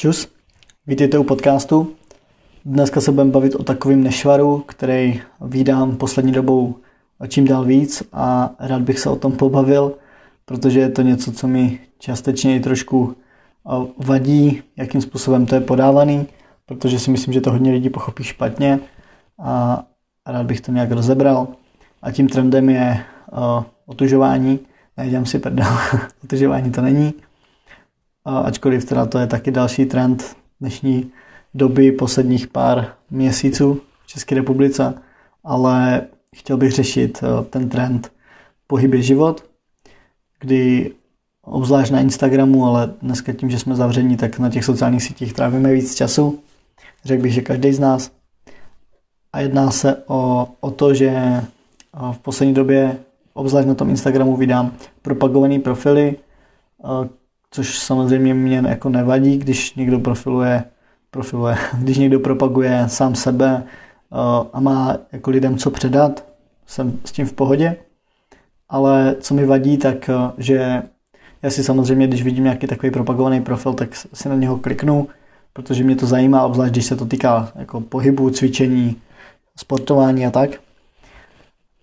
Čus, 0.00 0.28
vítejte 0.86 1.18
u 1.18 1.24
podcastu. 1.24 1.92
Dneska 2.64 3.00
se 3.00 3.12
budeme 3.12 3.30
bavit 3.30 3.54
o 3.54 3.62
takovým 3.62 4.02
nešvaru, 4.02 4.58
který 4.66 5.20
vídám 5.40 5.96
poslední 5.96 6.32
dobou 6.32 6.76
čím 7.28 7.44
dál 7.44 7.64
víc 7.64 8.02
a 8.12 8.50
rád 8.58 8.82
bych 8.82 8.98
se 8.98 9.10
o 9.10 9.16
tom 9.16 9.32
pobavil, 9.32 9.94
protože 10.44 10.80
je 10.80 10.88
to 10.88 11.02
něco, 11.02 11.32
co 11.32 11.48
mi 11.48 11.80
částečně 11.98 12.56
i 12.56 12.60
trošku 12.60 13.16
vadí, 13.98 14.62
jakým 14.76 15.00
způsobem 15.00 15.46
to 15.46 15.54
je 15.54 15.60
podávaný, 15.60 16.26
protože 16.66 16.98
si 16.98 17.10
myslím, 17.10 17.34
že 17.34 17.40
to 17.40 17.50
hodně 17.50 17.72
lidí 17.72 17.90
pochopí 17.90 18.24
špatně 18.24 18.80
a 19.38 19.84
rád 20.26 20.46
bych 20.46 20.60
to 20.60 20.72
nějak 20.72 20.90
rozebral. 20.90 21.48
A 22.02 22.12
tím 22.12 22.28
trendem 22.28 22.68
je 22.68 23.04
otužování. 23.86 24.58
Nedělám 24.96 25.26
si 25.26 25.38
prdel, 25.38 25.66
otužování 26.24 26.70
to 26.70 26.80
není 26.80 27.14
ačkoliv 28.24 28.84
teda 28.84 29.06
to 29.06 29.18
je 29.18 29.26
taky 29.26 29.50
další 29.50 29.86
trend 29.86 30.36
dnešní 30.60 31.10
doby, 31.54 31.92
posledních 31.92 32.46
pár 32.46 32.94
měsíců 33.10 33.80
v 34.04 34.06
České 34.06 34.34
republice, 34.34 34.94
ale 35.44 36.06
chtěl 36.36 36.56
bych 36.56 36.72
řešit 36.72 37.20
eh, 37.22 37.44
ten 37.44 37.68
trend 37.68 38.12
pohyb 38.66 38.94
život, 38.94 39.44
kdy 40.40 40.92
obzvlášť 41.42 41.92
na 41.92 42.00
Instagramu, 42.00 42.66
ale 42.66 42.94
dneska 43.02 43.32
tím, 43.32 43.50
že 43.50 43.58
jsme 43.58 43.76
zavření, 43.76 44.16
tak 44.16 44.38
na 44.38 44.50
těch 44.50 44.64
sociálních 44.64 45.02
sítích 45.02 45.32
trávíme 45.32 45.72
víc 45.72 45.94
času. 45.94 46.38
Řekl 47.04 47.22
bych, 47.22 47.32
že 47.32 47.40
každý 47.40 47.72
z 47.72 47.80
nás. 47.80 48.10
A 49.32 49.40
jedná 49.40 49.70
se 49.70 49.96
o, 50.06 50.48
o 50.60 50.70
to, 50.70 50.94
že 50.94 51.08
eh, 51.08 51.44
v 52.12 52.18
poslední 52.18 52.54
době, 52.54 52.98
obzvlášť 53.34 53.68
na 53.68 53.74
tom 53.74 53.90
Instagramu, 53.90 54.36
vydám 54.36 54.72
propagované 55.02 55.58
profily, 55.58 56.16
eh, 56.84 57.08
což 57.50 57.78
samozřejmě 57.78 58.34
mě 58.34 58.62
jako 58.68 58.88
nevadí, 58.88 59.38
když 59.38 59.74
někdo 59.74 60.00
profiluje, 60.00 60.64
profiluje 61.10 61.56
když 61.78 61.98
někdo 61.98 62.20
propaguje 62.20 62.84
sám 62.86 63.14
sebe 63.14 63.62
uh, 64.10 64.46
a 64.52 64.60
má 64.60 64.96
jako 65.12 65.30
lidem 65.30 65.58
co 65.58 65.70
předat, 65.70 66.24
jsem 66.66 66.98
s 67.04 67.12
tím 67.12 67.26
v 67.26 67.32
pohodě. 67.32 67.76
Ale 68.68 69.16
co 69.20 69.34
mi 69.34 69.46
vadí, 69.46 69.76
tak 69.76 70.10
uh, 70.14 70.30
že 70.38 70.82
já 71.42 71.50
si 71.50 71.64
samozřejmě, 71.64 72.06
když 72.06 72.22
vidím 72.22 72.44
nějaký 72.44 72.66
takový 72.66 72.92
propagovaný 72.92 73.40
profil, 73.40 73.72
tak 73.72 73.96
si 73.96 74.28
na 74.28 74.34
něho 74.34 74.56
kliknu, 74.56 75.08
protože 75.52 75.84
mě 75.84 75.96
to 75.96 76.06
zajímá, 76.06 76.44
obzvlášť 76.44 76.72
když 76.72 76.84
se 76.84 76.96
to 76.96 77.06
týká 77.06 77.52
jako 77.54 77.80
pohybu, 77.80 78.30
cvičení, 78.30 78.96
sportování 79.56 80.26
a 80.26 80.30
tak. 80.30 80.50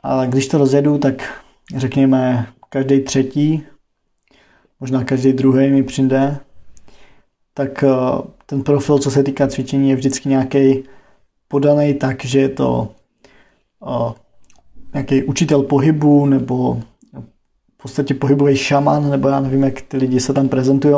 Ale 0.04 0.28
když 0.28 0.48
to 0.48 0.58
rozjedu, 0.58 0.98
tak 0.98 1.42
řekněme 1.76 2.48
každý 2.70 3.00
třetí 3.00 3.64
možná 4.80 5.04
každý 5.04 5.34
druhý 5.34 5.70
mi 5.70 5.84
přijde, 5.84 6.38
tak 7.54 7.84
eh, 7.84 7.90
ten 8.46 8.64
profil, 8.64 9.00
co 9.00 9.12
se 9.12 9.24
týká 9.24 9.48
cvičení, 9.48 9.90
je 9.90 9.96
vždycky 9.96 10.30
nějaký 10.30 10.84
podaný 11.48 11.94
tak, 11.94 12.26
že 12.26 12.40
je 12.40 12.50
to 12.50 12.92
uh, 13.80 14.12
nějaký 14.94 15.24
učitel 15.24 15.64
pohybu 15.64 16.26
nebo 16.26 16.82
v 17.74 17.82
podstatě 17.82 18.14
pohybový 18.14 18.58
šaman, 18.58 19.10
nebo 19.10 19.30
já 19.30 19.40
nevím, 19.40 19.64
jak 19.64 19.82
ty 19.82 19.98
lidi 19.98 20.20
se 20.20 20.34
tam 20.34 20.50
prezentují, 20.50 20.96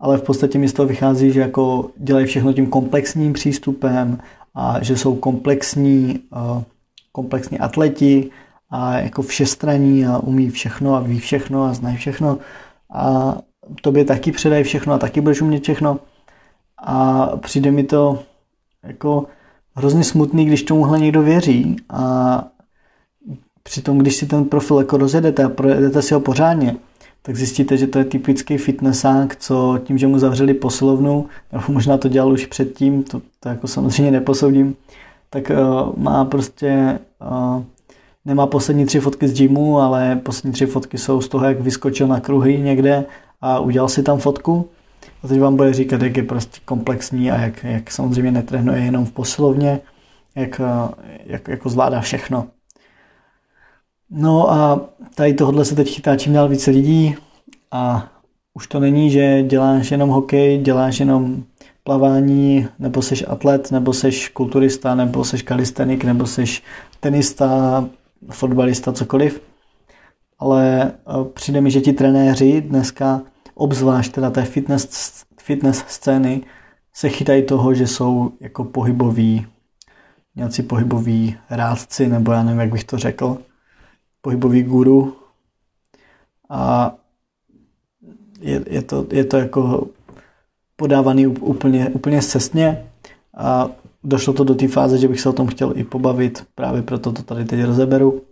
ale 0.00 0.18
v 0.18 0.22
podstatě 0.22 0.58
mi 0.58 0.68
z 0.68 0.72
toho 0.72 0.88
vychází, 0.88 1.32
že 1.32 1.40
jako 1.40 1.90
dělají 1.96 2.26
všechno 2.26 2.52
tím 2.52 2.66
komplexním 2.66 3.32
přístupem 3.32 4.18
a 4.54 4.84
že 4.84 4.96
jsou 4.96 5.16
komplexní, 5.16 6.20
uh, 6.32 6.62
komplexní 7.12 7.58
atleti 7.58 8.30
a 8.70 8.98
jako 8.98 9.22
všestraní 9.22 10.06
a 10.06 10.18
umí 10.18 10.50
všechno 10.50 10.94
a 10.94 11.00
ví 11.00 11.18
všechno 11.18 11.64
a 11.64 11.74
znají 11.74 11.96
všechno 11.96 12.38
a 12.92 13.36
tobě 13.82 14.04
taky 14.04 14.32
předají 14.32 14.64
všechno 14.64 14.94
a 14.94 14.98
taky 14.98 15.20
budeš 15.20 15.42
umět 15.42 15.62
všechno. 15.62 15.98
A 16.78 17.26
přijde 17.36 17.70
mi 17.70 17.84
to 17.84 18.22
jako 18.82 19.26
hrozně 19.76 20.04
smutný, 20.04 20.44
když 20.44 20.62
tomuhle 20.62 20.98
někdo 20.98 21.22
věří 21.22 21.76
a 21.90 22.44
přitom, 23.62 23.98
když 23.98 24.16
si 24.16 24.26
ten 24.26 24.44
profil 24.44 24.78
jako 24.78 24.96
rozjedete 24.96 25.44
a 25.44 25.48
projedete 25.48 26.02
si 26.02 26.14
ho 26.14 26.20
pořádně, 26.20 26.76
tak 27.22 27.36
zjistíte, 27.36 27.76
že 27.76 27.86
to 27.86 27.98
je 27.98 28.04
typický 28.04 28.56
fitnessák, 28.56 29.36
co 29.36 29.78
tím, 29.84 29.98
že 29.98 30.06
mu 30.06 30.18
zavřeli 30.18 30.54
posilovnu, 30.54 31.26
nebo 31.52 31.64
možná 31.68 31.98
to 31.98 32.08
dělal 32.08 32.32
už 32.32 32.46
předtím, 32.46 33.02
to, 33.02 33.22
to 33.40 33.48
jako 33.48 33.66
samozřejmě 33.66 34.10
neposoudím, 34.10 34.76
tak 35.30 35.50
uh, 35.50 35.92
má 35.96 36.24
prostě 36.24 36.98
uh, 37.30 37.62
nemá 38.24 38.46
poslední 38.46 38.86
tři 38.86 39.00
fotky 39.00 39.28
z 39.28 39.32
gymu, 39.32 39.78
ale 39.80 40.16
poslední 40.16 40.52
tři 40.52 40.66
fotky 40.66 40.98
jsou 40.98 41.20
z 41.20 41.28
toho, 41.28 41.44
jak 41.44 41.60
vyskočil 41.60 42.06
na 42.06 42.20
kruhy 42.20 42.58
někde 42.58 43.04
a 43.40 43.60
udělal 43.60 43.88
si 43.88 44.02
tam 44.02 44.18
fotku. 44.18 44.68
A 45.24 45.28
teď 45.28 45.40
vám 45.40 45.56
bude 45.56 45.74
říkat, 45.74 46.02
jak 46.02 46.16
je 46.16 46.22
prostě 46.22 46.60
komplexní 46.64 47.30
a 47.30 47.40
jak, 47.40 47.64
jak 47.64 47.90
samozřejmě 47.90 48.30
netrénuje 48.30 48.80
jenom 48.80 49.04
v 49.04 49.12
posilovně, 49.12 49.80
jak, 50.34 50.60
jak 51.26 51.48
jako 51.48 51.68
zvládá 51.68 52.00
všechno. 52.00 52.46
No 54.10 54.50
a 54.50 54.80
tady 55.14 55.34
tohle 55.34 55.64
se 55.64 55.74
teď 55.74 55.94
chytá 55.94 56.16
čím 56.16 56.32
dál 56.32 56.48
více 56.48 56.70
lidí 56.70 57.16
a 57.70 58.08
už 58.54 58.66
to 58.66 58.80
není, 58.80 59.10
že 59.10 59.42
děláš 59.42 59.90
jenom 59.90 60.10
hokej, 60.10 60.58
děláš 60.58 61.00
jenom 61.00 61.42
plavání, 61.84 62.68
nebo 62.78 63.02
seš 63.02 63.24
atlet, 63.28 63.70
nebo 63.72 63.92
seš 63.92 64.28
kulturista, 64.28 64.94
nebo 64.94 65.24
seš 65.24 65.42
kalistenik, 65.42 66.04
nebo 66.04 66.26
seš 66.26 66.62
tenista, 67.00 67.84
fotbalista, 68.30 68.92
cokoliv. 68.92 69.42
Ale 70.38 70.82
e, 70.82 70.92
přijde 71.34 71.60
mi, 71.60 71.70
že 71.70 71.80
ti 71.80 71.92
trenéři 71.92 72.60
dneska, 72.60 73.22
obzvlášť 73.54 74.12
teda 74.12 74.30
té 74.30 74.44
fitness, 74.44 75.24
fitness 75.40 75.84
scény, 75.88 76.42
se 76.94 77.08
chytají 77.08 77.42
toho, 77.42 77.74
že 77.74 77.86
jsou 77.86 78.32
jako 78.40 78.64
pohyboví, 78.64 79.46
nějací 80.36 80.62
pohyboví 80.62 81.36
rádci, 81.50 82.08
nebo 82.08 82.32
já 82.32 82.42
nevím, 82.42 82.60
jak 82.60 82.72
bych 82.72 82.84
to 82.84 82.98
řekl, 82.98 83.38
pohybový 84.20 84.62
guru. 84.62 85.16
A 86.48 86.94
je, 88.40 88.64
je, 88.66 88.82
to, 88.82 89.06
je 89.10 89.24
to 89.24 89.36
jako 89.36 89.88
podávaný 90.76 91.26
úplně, 91.26 91.88
úplně 91.88 92.22
cestně 92.22 92.84
a 93.36 93.68
došlo 94.08 94.32
to 94.32 94.44
do 94.44 94.54
té 94.54 94.68
fáze, 94.68 94.98
že 94.98 95.08
bych 95.08 95.20
se 95.20 95.28
o 95.28 95.32
tom 95.32 95.46
chtěl 95.46 95.72
i 95.76 95.84
pobavit, 95.84 96.46
právě 96.54 96.82
proto 96.82 97.12
to 97.12 97.22
tady 97.22 97.44
teď 97.44 97.64
rozeberu. 97.64 98.22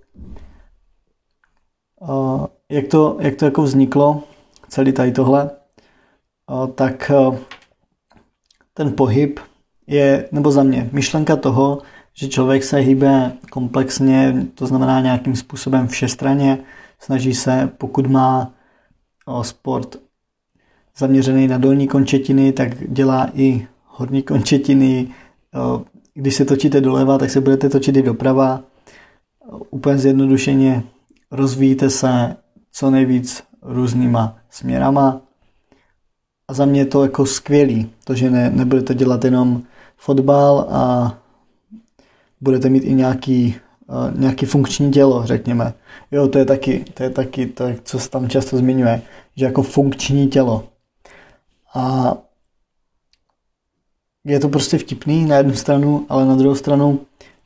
Jak 2.70 2.88
to, 2.88 3.16
jak 3.20 3.36
to 3.36 3.44
jako 3.44 3.62
vzniklo, 3.62 4.22
celý 4.68 4.92
tady 4.92 5.12
tohle, 5.12 5.50
tak 6.74 7.10
ten 8.74 8.92
pohyb 8.92 9.40
je, 9.86 10.28
nebo 10.32 10.50
za 10.50 10.62
mě, 10.62 10.90
myšlenka 10.92 11.36
toho, 11.36 11.78
že 12.14 12.28
člověk 12.28 12.64
se 12.64 12.76
hýbe 12.76 13.32
komplexně, 13.50 14.46
to 14.54 14.66
znamená 14.66 15.00
nějakým 15.00 15.36
způsobem 15.36 15.88
všestraně, 15.88 16.58
snaží 16.98 17.34
se, 17.34 17.70
pokud 17.78 18.06
má 18.06 18.54
sport 19.42 19.96
zaměřený 20.98 21.48
na 21.48 21.58
dolní 21.58 21.88
končetiny, 21.88 22.52
tak 22.52 22.92
dělá 22.92 23.30
i 23.34 23.66
horní 23.84 24.22
končetiny, 24.22 25.08
když 26.14 26.34
se 26.34 26.44
točíte 26.44 26.80
doleva, 26.80 27.18
tak 27.18 27.30
se 27.30 27.40
budete 27.40 27.68
točit 27.68 27.96
i 27.96 28.02
doprava. 28.02 28.62
Úplně 29.70 29.98
zjednodušeně 29.98 30.82
rozvíjíte 31.30 31.90
se 31.90 32.36
co 32.72 32.90
nejvíc 32.90 33.42
různýma 33.62 34.36
směrama. 34.50 35.20
A 36.48 36.54
za 36.54 36.64
mě 36.64 36.80
je 36.80 36.86
to 36.86 37.02
jako 37.02 37.26
skvělý, 37.26 37.90
to, 38.04 38.14
že 38.14 38.30
ne, 38.30 38.50
nebudete 38.50 38.94
dělat 38.94 39.24
jenom 39.24 39.62
fotbal 39.96 40.66
a 40.70 41.14
budete 42.40 42.68
mít 42.68 42.84
i 42.84 42.94
nějaký, 42.94 43.56
uh, 43.86 44.20
nějaký 44.20 44.46
funkční 44.46 44.90
tělo, 44.90 45.26
řekněme. 45.26 45.74
Jo, 46.10 46.28
to 46.28 46.38
je 46.38 46.44
taky, 46.44 46.84
to 46.94 47.02
je 47.02 47.10
taky 47.10 47.46
to, 47.46 47.64
co 47.82 47.98
se 47.98 48.10
tam 48.10 48.28
často 48.28 48.56
zmiňuje, 48.56 49.02
že 49.36 49.44
jako 49.44 49.62
funkční 49.62 50.28
tělo. 50.28 50.64
A 51.74 52.16
je 54.26 54.40
to 54.40 54.48
prostě 54.48 54.78
vtipný 54.78 55.24
na 55.24 55.36
jednu 55.36 55.54
stranu, 55.54 56.06
ale 56.08 56.26
na 56.26 56.36
druhou 56.36 56.54
stranu 56.54 57.00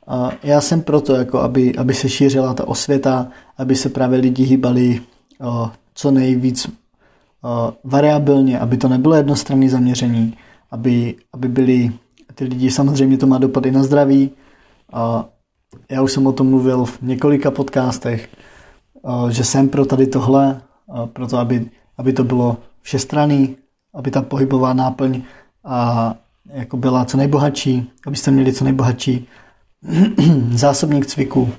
uh, 0.07 0.31
já 0.43 0.61
jsem 0.61 0.81
proto, 0.81 1.15
jako 1.15 1.39
aby, 1.39 1.75
aby 1.75 1.93
se 1.93 2.09
šířila 2.09 2.53
ta 2.53 2.67
osvěta, 2.67 3.27
aby 3.57 3.75
se 3.75 3.89
právě 3.89 4.19
lidi 4.19 4.43
hýbali 4.43 5.01
co 5.93 6.11
nejvíc 6.11 6.69
variabilně, 7.83 8.59
aby 8.59 8.77
to 8.77 8.87
nebylo 8.87 9.15
jednostranné 9.15 9.69
zaměření, 9.69 10.37
aby, 10.71 11.15
aby 11.33 11.47
byli 11.47 11.91
ty 12.35 12.43
lidi, 12.43 12.71
samozřejmě 12.71 13.17
to 13.17 13.27
má 13.27 13.37
dopady 13.37 13.71
na 13.71 13.83
zdraví. 13.83 14.31
Já 15.89 16.01
už 16.01 16.11
jsem 16.11 16.27
o 16.27 16.31
tom 16.31 16.49
mluvil 16.49 16.85
v 16.85 17.01
několika 17.01 17.51
podcastech, 17.51 18.29
že 19.29 19.43
jsem 19.43 19.69
pro 19.69 19.85
tady 19.85 20.07
tohle, 20.07 20.61
uh, 20.85 21.05
proto 21.05 21.37
aby, 21.37 21.69
aby 21.97 22.13
to 22.13 22.23
bylo 22.23 22.57
všestranný, 22.81 23.57
aby 23.93 24.11
ta 24.11 24.21
pohybová 24.21 24.73
náplň 24.73 25.21
a 25.65 26.15
jako 26.53 26.77
byla 26.77 27.05
co 27.05 27.17
nejbohatší, 27.17 27.91
abyste 28.07 28.31
měli 28.31 28.53
co 28.53 28.63
nejbohatší 28.63 29.27
zásobník 30.51 31.05
cviku. 31.05 31.49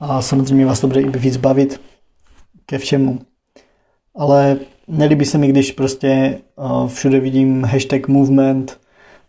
A 0.00 0.22
samozřejmě 0.22 0.66
vás 0.66 0.80
to 0.80 0.86
bude 0.86 1.00
i 1.00 1.18
víc 1.18 1.36
bavit 1.36 1.80
ke 2.66 2.78
všemu. 2.78 3.18
Ale 4.14 4.58
nelíbí 4.88 5.24
se 5.24 5.38
mi, 5.38 5.48
když 5.48 5.72
prostě 5.72 6.40
uh, 6.56 6.88
všude 6.88 7.20
vidím 7.20 7.64
hashtag 7.64 8.08
movement 8.08 8.80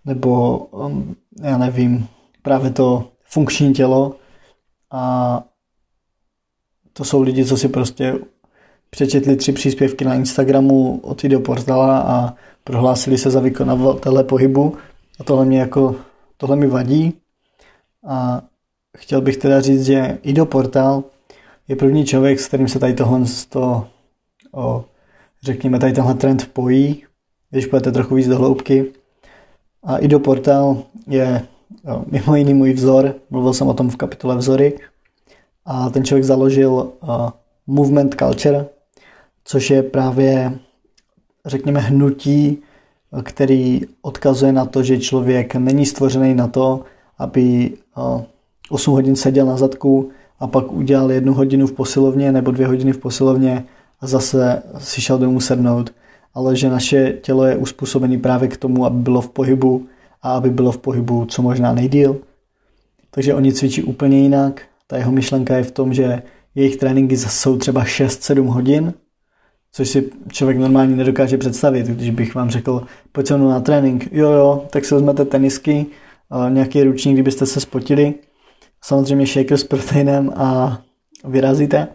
nebo 0.05 0.57
um, 0.57 1.15
já 1.41 1.57
nevím, 1.57 2.07
právě 2.41 2.71
to 2.71 3.11
funkční 3.23 3.73
tělo 3.73 4.15
a 4.91 5.43
to 6.93 7.03
jsou 7.03 7.21
lidi, 7.21 7.45
co 7.45 7.57
si 7.57 7.69
prostě 7.69 8.19
přečetli 8.89 9.35
tři 9.35 9.51
příspěvky 9.51 10.05
na 10.05 10.15
Instagramu 10.15 10.99
od 11.03 11.23
videoportala 11.23 11.99
a 11.99 12.33
prohlásili 12.63 13.17
se 13.17 13.31
za 13.31 13.39
vykonavatele 13.39 14.23
pohybu. 14.23 14.77
A 15.19 15.23
tohle 15.23 15.45
mě 15.45 15.59
jako, 15.59 15.95
tohle 16.37 16.55
mi 16.55 16.67
vadí. 16.67 17.13
A 18.07 18.41
chtěl 18.97 19.21
bych 19.21 19.37
teda 19.37 19.61
říct, 19.61 19.85
že 19.85 20.17
Portal 20.45 21.03
je 21.67 21.75
první 21.75 22.05
člověk, 22.05 22.39
s 22.39 22.47
kterým 22.47 22.67
se 22.67 22.79
tady 22.79 22.93
tohle 22.93 23.21
to, 23.49 23.87
o, 24.51 24.85
řekněme, 25.43 25.79
tady 25.79 25.93
tenhle 25.93 26.13
trend 26.13 26.49
pojí, 26.53 27.03
když 27.49 27.65
půjdete 27.65 27.91
trochu 27.91 28.15
víc 28.15 28.27
do 28.27 28.37
hloubky. 28.37 28.85
A 29.83 30.19
Portal 30.19 30.83
je 31.07 31.41
jo, 31.87 32.03
mimo 32.11 32.35
jiný 32.35 32.53
můj 32.53 32.73
vzor, 32.73 33.15
mluvil 33.29 33.53
jsem 33.53 33.67
o 33.67 33.73
tom 33.73 33.89
v 33.89 33.95
kapitole 33.95 34.35
Vzory, 34.35 34.79
a 35.65 35.89
ten 35.89 36.05
člověk 36.05 36.23
založil 36.23 36.71
uh, 36.71 37.29
Movement 37.67 38.15
Culture, 38.15 38.65
což 39.49 39.69
je 39.69 39.83
právě, 39.83 40.59
řekněme, 41.45 41.79
hnutí, 41.79 42.57
který 43.23 43.81
odkazuje 44.01 44.51
na 44.51 44.65
to, 44.65 44.83
že 44.83 44.99
člověk 44.99 45.55
není 45.55 45.85
stvořený 45.85 46.33
na 46.35 46.47
to, 46.47 46.83
aby 47.17 47.71
8 48.69 48.93
hodin 48.93 49.15
seděl 49.15 49.45
na 49.45 49.57
zadku 49.57 50.09
a 50.39 50.47
pak 50.47 50.71
udělal 50.71 51.11
jednu 51.11 51.33
hodinu 51.33 51.67
v 51.67 51.73
posilovně 51.73 52.31
nebo 52.31 52.51
dvě 52.51 52.67
hodiny 52.67 52.93
v 52.93 52.97
posilovně 52.97 53.63
a 53.99 54.07
zase 54.07 54.63
si 54.77 55.01
šel 55.01 55.17
domů 55.17 55.39
sednout. 55.39 55.93
Ale 56.33 56.55
že 56.55 56.69
naše 56.69 57.13
tělo 57.21 57.45
je 57.45 57.57
uspůsobené 57.57 58.17
právě 58.17 58.47
k 58.47 58.57
tomu, 58.57 58.85
aby 58.85 58.97
bylo 58.97 59.21
v 59.21 59.29
pohybu 59.29 59.87
a 60.21 60.31
aby 60.31 60.49
bylo 60.49 60.71
v 60.71 60.77
pohybu 60.77 61.25
co 61.25 61.41
možná 61.41 61.73
nejdíl. 61.73 62.17
Takže 63.11 63.33
oni 63.33 63.53
cvičí 63.53 63.83
úplně 63.83 64.19
jinak. 64.19 64.61
Ta 64.87 64.97
jeho 64.97 65.11
myšlenka 65.11 65.57
je 65.57 65.63
v 65.63 65.71
tom, 65.71 65.93
že 65.93 66.23
jejich 66.55 66.77
tréninky 66.77 67.17
jsou 67.17 67.57
třeba 67.57 67.83
6-7 67.83 68.45
hodin 68.45 68.93
což 69.71 69.89
si 69.89 70.09
člověk 70.31 70.57
normálně 70.57 70.95
nedokáže 70.95 71.37
představit, 71.37 71.85
když 71.87 72.09
bych 72.09 72.35
vám 72.35 72.49
řekl, 72.49 72.83
pojď 73.11 73.27
se 73.27 73.37
na 73.37 73.59
trénink, 73.59 74.07
jo 74.11 74.31
jo, 74.31 74.65
tak 74.69 74.85
si 74.85 74.93
vezmete 74.93 75.25
tenisky, 75.25 75.85
nějaký 76.49 76.83
ručník, 76.83 77.15
kdybyste 77.15 77.45
se 77.45 77.59
spotili, 77.59 78.13
samozřejmě 78.81 79.25
shaker 79.25 79.57
s 79.57 79.63
proteinem 79.63 80.31
a 80.35 80.79
vyrazíte. 81.25 81.87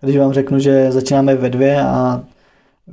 Když 0.00 0.16
vám 0.16 0.32
řeknu, 0.32 0.58
že 0.58 0.92
začínáme 0.92 1.34
ve 1.34 1.50
dvě 1.50 1.80
a 1.80 2.24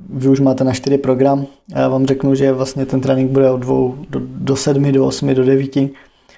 vy 0.10 0.30
už 0.30 0.40
máte 0.40 0.64
na 0.64 0.74
čtyři 0.74 0.98
program 0.98 1.46
a 1.76 1.80
já 1.80 1.88
vám 1.88 2.06
řeknu, 2.06 2.36
že 2.36 2.52
vlastně 2.52 2.86
ten 2.86 3.02
trénink 3.02 3.32
bude 3.32 3.52
od 3.52 3.58
dvou 3.58 3.96
do, 4.10 4.20
do 4.24 4.56
sedmi, 4.56 4.92
do 4.92 5.06
osmi, 5.06 5.36
do 5.36 5.46
devíti, 5.46 5.90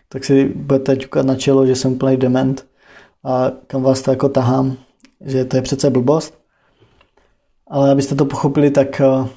tak 0.10 0.24
si 0.26 0.52
budete 0.56 0.96
ťukat 0.96 1.26
na 1.26 1.36
čelo, 1.36 1.66
že 1.66 1.76
jsem 1.76 1.98
plný 1.98 2.18
dement 2.18 2.66
a 3.24 3.52
kam 3.68 3.84
vás 3.84 4.02
to 4.02 4.12
jako 4.12 4.30
tahám, 4.30 4.76
že 5.26 5.46
to 5.46 5.56
je 5.56 5.62
přece 5.62 5.90
blbost. 5.90 6.41
Ale 7.72 7.92
abyste 7.92 8.16
to 8.16 8.26
pochopili, 8.26 8.72
tak 8.72 9.02
eh, 9.02 9.28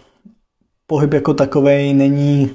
pohyb 0.86 1.12
jako 1.12 1.34
takový 1.34 1.94
není 1.94 2.50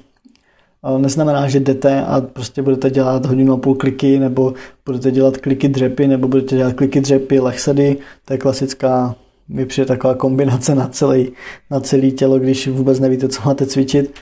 eh, 0.95 0.99
neznamená, 0.99 1.47
že 1.47 1.59
jdete 1.59 2.01
a 2.05 2.21
prostě 2.21 2.61
budete 2.61 2.89
dělat 2.89 3.25
hodinu 3.25 3.53
a 3.53 3.57
půl 3.57 3.75
kliky, 3.75 4.19
nebo 4.19 4.53
budete 4.85 5.11
dělat 5.11 5.37
kliky 5.37 5.67
dřepy, 5.67 6.07
nebo 6.07 6.27
budete 6.27 6.55
dělat 6.55 6.73
kliky 6.73 7.01
dřepy, 7.01 7.39
lechsedy. 7.39 7.97
To 8.25 8.33
je 8.33 8.37
klasická, 8.37 9.15
mi 9.47 9.65
přijde 9.65 9.85
taková 9.85 10.15
kombinace 10.15 10.75
na 10.75 10.87
celý, 10.87 11.31
na 11.71 11.79
celý 11.79 12.11
tělo, 12.11 12.39
když 12.39 12.67
vůbec 12.67 12.99
nevíte, 12.99 13.27
co 13.27 13.41
máte 13.45 13.65
cvičit. 13.65 14.19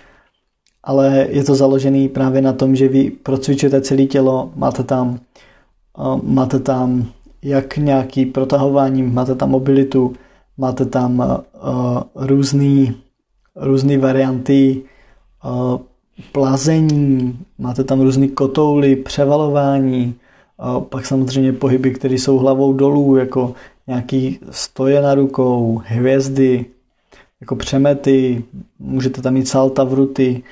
Ale 0.83 1.27
je 1.29 1.43
to 1.43 1.55
založený 1.55 2.09
právě 2.09 2.41
na 2.41 2.53
tom, 2.53 2.75
že 2.75 2.87
vy 2.87 3.11
procvičujete 3.11 3.81
celé 3.81 4.05
tělo, 4.05 4.51
máte 4.55 4.83
tam, 4.83 5.19
eh, 5.99 6.19
máte 6.23 6.59
tam 6.59 7.07
jak 7.41 7.77
nějaký 7.77 8.25
protahování, 8.25 9.03
máte 9.03 9.35
tam 9.35 9.49
mobilitu, 9.49 10.13
máte 10.57 10.85
tam 10.85 11.19
uh, 11.19 12.01
různý, 12.15 12.95
různý 13.55 13.97
varianty 13.97 14.81
uh, 15.45 15.79
plazení, 16.31 17.39
máte 17.57 17.83
tam 17.83 18.01
různý 18.01 18.29
kotouly, 18.29 18.95
převalování, 18.95 20.15
uh, 20.75 20.83
pak 20.83 21.05
samozřejmě 21.05 21.53
pohyby, 21.53 21.91
které 21.91 22.13
jsou 22.13 22.37
hlavou 22.37 22.73
dolů, 22.73 23.15
jako 23.15 23.53
nějaký 23.87 24.39
stoje 24.51 25.01
na 25.01 25.15
rukou, 25.15 25.81
hvězdy, 25.85 26.65
jako 27.41 27.55
přemety, 27.55 28.43
můžete 28.79 29.21
tam 29.21 29.33
mít 29.33 29.47
salta 29.47 29.83
v 29.83 29.93
ruty, 29.93 30.43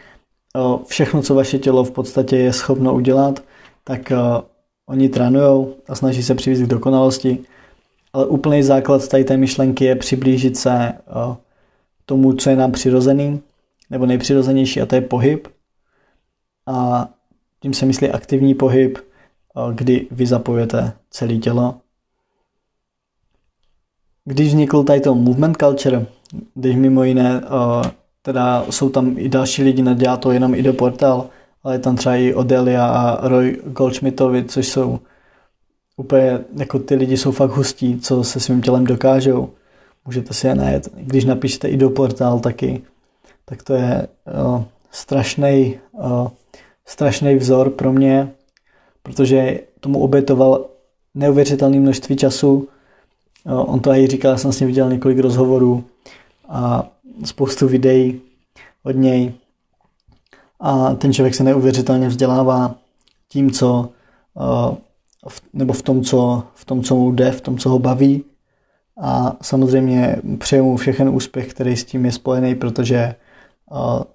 všechno, 0.87 1.21
co 1.21 1.35
vaše 1.35 1.59
tělo 1.59 1.83
v 1.83 1.91
podstatě 1.91 2.37
je 2.37 2.53
schopno 2.53 2.93
udělat, 2.93 3.43
tak 3.83 4.11
oni 4.85 5.09
trénují 5.09 5.67
a 5.87 5.95
snaží 5.95 6.23
se 6.23 6.35
přivést 6.35 6.61
k 6.61 6.67
dokonalosti 6.67 7.39
ale 8.15 8.25
úplný 8.25 8.63
základ 8.63 9.07
tady 9.07 9.23
té 9.23 9.37
myšlenky 9.37 9.85
je 9.85 9.95
přiblížit 9.95 10.57
se 10.57 10.71
eh, 10.71 11.35
tomu, 12.05 12.33
co 12.33 12.49
je 12.49 12.55
nám 12.55 12.71
přirozený, 12.71 13.41
nebo 13.89 14.05
nejpřirozenější, 14.05 14.81
a 14.81 14.85
to 14.85 14.95
je 14.95 15.01
pohyb. 15.01 15.47
A 16.67 17.07
tím 17.59 17.73
se 17.73 17.85
myslí 17.85 18.09
aktivní 18.09 18.53
pohyb, 18.53 18.97
eh, 18.97 19.73
kdy 19.73 20.07
vy 20.11 20.25
zapojujete 20.25 20.93
celé 21.09 21.37
tělo. 21.37 21.75
Když 24.25 24.47
vznikl 24.47 24.83
tady 24.83 25.01
to 25.01 25.15
movement 25.15 25.57
culture, 25.57 26.05
když 26.53 26.75
mimo 26.75 27.03
jiné, 27.03 27.41
eh, 27.43 27.91
teda 28.21 28.65
jsou 28.69 28.89
tam 28.89 29.15
i 29.17 29.29
další 29.29 29.63
lidi, 29.63 29.81
nedělá 29.81 30.17
to 30.17 30.31
jenom 30.31 30.55
i 30.55 30.63
do 30.63 30.73
portál, 30.73 31.29
ale 31.63 31.75
je 31.75 31.79
tam 31.79 31.95
třeba 31.95 32.15
i 32.15 32.33
Odelia 32.33 32.87
a 32.87 33.27
Roy 33.27 33.61
Goldschmidtovi, 33.65 34.45
což 34.45 34.67
jsou 34.67 34.99
úplně, 35.97 36.39
jako 36.57 36.79
ty 36.79 36.95
lidi 36.95 37.17
jsou 37.17 37.31
fakt 37.31 37.51
hustí, 37.51 37.99
co 37.99 38.23
se 38.23 38.39
svým 38.39 38.61
tělem 38.61 38.83
dokážou. 38.83 39.49
Můžete 40.05 40.33
si 40.33 40.47
je 40.47 40.55
najet. 40.55 40.89
Když 40.95 41.25
napíšete 41.25 41.67
i 41.67 41.77
do 41.77 41.89
portál 41.89 42.39
taky, 42.39 42.81
tak 43.45 43.63
to 43.63 43.73
je 43.73 44.07
strašný 44.91 45.79
uh, 45.91 46.27
strašný 46.85 47.35
vzor 47.35 47.69
pro 47.69 47.93
mě, 47.93 48.31
protože 49.03 49.59
tomu 49.79 49.99
obětoval 49.99 50.65
neuvěřitelné 51.15 51.79
množství 51.79 52.15
času. 52.15 52.67
Uh, 53.43 53.73
on 53.73 53.79
to 53.79 53.93
i 53.93 54.07
říkal, 54.07 54.31
já 54.31 54.37
jsem 54.37 54.51
s 54.51 54.59
ním 54.59 54.67
viděl 54.67 54.89
několik 54.89 55.19
rozhovorů 55.19 55.83
a 56.49 56.89
spoustu 57.25 57.67
videí 57.67 58.21
od 58.83 58.95
něj. 58.95 59.33
A 60.59 60.93
ten 60.93 61.13
člověk 61.13 61.35
se 61.35 61.43
neuvěřitelně 61.43 62.07
vzdělává 62.07 62.75
tím, 63.29 63.51
co 63.51 63.89
nebo 65.53 65.73
v 65.73 65.81
tom, 65.81 66.03
co, 66.03 66.43
v 66.53 66.65
tom, 66.65 66.83
co 66.83 66.95
mu 66.95 67.11
jde, 67.11 67.31
v 67.31 67.41
tom, 67.41 67.57
co 67.57 67.69
ho 67.69 67.79
baví. 67.79 68.23
A 69.01 69.35
samozřejmě 69.41 70.15
přeju 70.37 70.63
mu 70.63 70.77
všechen 70.77 71.09
úspěch, 71.09 71.47
který 71.47 71.77
s 71.77 71.83
tím 71.83 72.05
je 72.05 72.11
spojený, 72.11 72.55
protože 72.55 73.15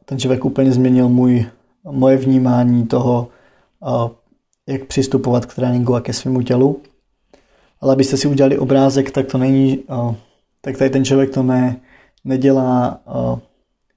ten 0.05 0.19
člověk 0.19 0.45
úplně 0.45 0.73
změnil 0.73 1.09
můj, 1.09 1.47
moje 1.91 2.17
vnímání 2.17 2.87
toho, 2.87 3.29
jak 4.67 4.85
přistupovat 4.85 5.47
k 5.47 5.55
tréninku 5.55 5.95
a 5.95 6.01
ke 6.01 6.13
svému 6.13 6.43
tělu. 6.43 6.81
Ale 7.81 7.93
abyste 7.93 8.17
si 8.17 8.29
udělali 8.29 8.59
obrázek, 8.59 9.11
tak 9.11 9.27
to 9.27 9.39
není, 9.39 9.85
tak 10.61 10.77
tady 10.77 10.91
ten 10.91 11.05
člověk 11.05 11.35
to 11.35 11.43
ne, 11.43 11.77
nedělá 12.25 13.01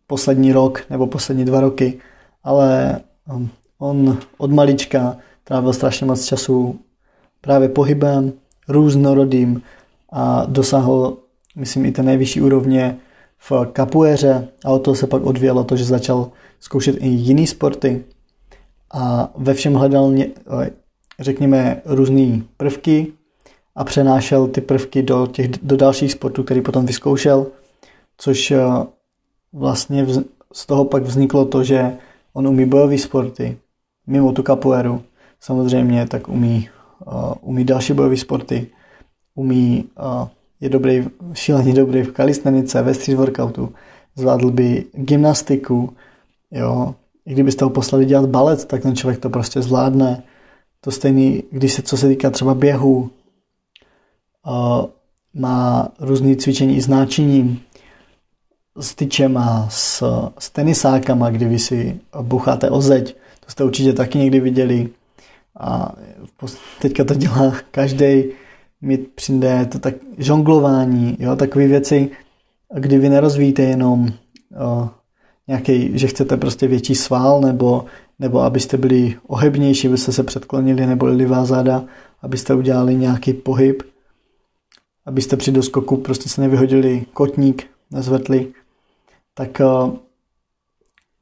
poslední 0.08 0.54
rok 0.54 0.82
nebo 0.90 1.08
poslední 1.08 1.46
dva 1.46 1.60
roky, 1.60 2.00
ale 2.44 3.00
on 3.78 4.18
od 4.38 4.52
malička 4.52 5.18
trávil 5.44 5.74
strašně 5.74 6.06
moc 6.06 6.26
času 6.26 6.80
právě 7.44 7.70
pohybem 7.70 8.34
různorodým 8.70 9.62
a 10.12 10.46
dosáhl, 10.46 11.18
myslím, 11.56 11.86
i 11.86 11.92
té 11.92 12.04
nejvyšší 12.04 12.42
úrovně 12.42 12.98
v 13.38 13.52
kapuéře 13.74 14.48
a 14.66 14.72
o 14.72 14.80
to 14.80 14.96
se 14.96 15.08
pak 15.08 15.26
odvělo 15.26 15.64
to, 15.64 15.76
že 15.76 15.86
začal 15.86 16.32
zkoušet 16.60 16.96
i 17.00 17.08
jiný 17.08 17.48
sporty 17.48 18.04
a 18.94 19.32
ve 19.36 19.54
všem 19.54 19.74
hledal, 19.74 20.14
řekněme, 21.20 21.82
různé 21.86 22.42
prvky 22.58 23.14
a 23.76 23.84
přenášel 23.84 24.48
ty 24.48 24.62
prvky 24.62 25.04
do, 25.04 25.28
těch, 25.28 25.48
do 25.48 25.78
dalších 25.78 26.12
sportů, 26.12 26.44
který 26.44 26.62
potom 26.62 26.86
vyzkoušel, 26.86 27.48
což 28.18 28.52
eh, 28.52 28.62
vlastně 29.54 30.08
z 30.54 30.66
toho 30.66 30.86
pak 30.86 31.04
vzniklo 31.04 31.46
to, 31.46 31.64
že 31.64 31.98
on 32.34 32.48
umí 32.48 32.66
bojové 32.66 32.98
sporty, 32.98 33.58
mimo 34.08 34.32
tu 34.32 34.44
kapuéru 34.44 35.02
samozřejmě, 35.40 36.08
tak 36.08 36.30
umí 36.30 36.70
uh, 37.06 37.34
umí 37.42 37.64
další 37.64 37.94
bojové 37.94 38.18
sporty, 38.18 38.68
umí, 39.36 39.86
uh, 40.00 40.28
je 40.62 40.70
dobrý, 40.70 41.06
šíleně 41.34 41.74
dobrý 41.74 42.04
v 42.04 42.12
kalistenice, 42.12 42.82
ve 42.82 42.94
street 42.94 43.18
workoutu, 43.18 43.74
zvládl 44.16 44.52
by 44.52 44.86
gymnastiku, 44.94 45.94
jo, 46.52 46.96
i 47.26 47.34
kdybyste 47.34 47.66
ho 47.66 47.70
poslali 47.70 48.06
dělat 48.06 48.30
balet, 48.30 48.66
tak 48.66 48.82
ten 48.82 48.96
člověk 48.96 49.20
to 49.20 49.30
prostě 49.30 49.62
zvládne. 49.62 50.24
To 50.82 50.92
stejný, 50.92 51.44
když 51.52 51.74
se, 51.74 51.82
co 51.82 51.98
se 51.98 52.08
týká 52.08 52.30
třeba 52.30 52.54
běhu, 52.54 53.12
uh, 54.48 54.86
má 55.34 55.88
různé 56.00 56.36
cvičení 56.36 56.82
s 56.82 56.88
náčiním, 56.88 57.62
s 58.80 58.96
tyčema, 58.96 59.68
s, 59.70 60.04
s 60.40 60.50
tenisákama, 60.50 61.30
kdy 61.30 61.46
vy 61.46 61.60
si 61.60 62.00
bucháte 62.22 62.70
o 62.70 62.82
zeď. 62.82 63.16
To 63.46 63.52
jste 63.52 63.64
určitě 63.64 63.94
taky 63.94 64.18
někdy 64.18 64.40
viděli. 64.40 64.90
A 65.60 65.96
teďka 66.82 67.04
to 67.04 67.14
dělá 67.14 67.54
každý. 67.72 68.24
Mi 68.82 68.98
přijde 68.98 69.66
to 69.72 69.80
tak 69.80 69.96
žonglování, 70.18 71.18
jo, 71.20 71.36
takové 71.36 71.68
věci, 71.68 72.10
kdy 72.76 72.98
vy 72.98 73.10
nerozvíjíte 73.10 73.62
jenom 73.62 74.08
o, 74.60 74.90
nějaký, 75.48 75.98
že 75.98 76.08
chcete 76.08 76.38
prostě 76.38 76.68
větší 76.68 76.96
sval, 76.96 77.42
nebo, 77.42 77.86
nebo 78.20 78.40
abyste 78.40 78.78
byli 78.78 79.16
ohebnější, 79.28 79.88
abyste 79.88 80.12
se 80.12 80.24
předklonili, 80.24 80.86
nebo 80.86 81.06
livá 81.06 81.46
záda, 81.46 81.84
abyste 82.22 82.56
udělali 82.56 82.96
nějaký 82.96 83.34
pohyb, 83.34 83.84
abyste 85.06 85.38
při 85.38 85.52
doskoku 85.52 85.98
prostě 85.98 86.30
se 86.30 86.42
nevyhodili 86.42 87.06
kotník, 87.14 87.68
nezvetli, 87.92 88.54
tak 89.34 89.62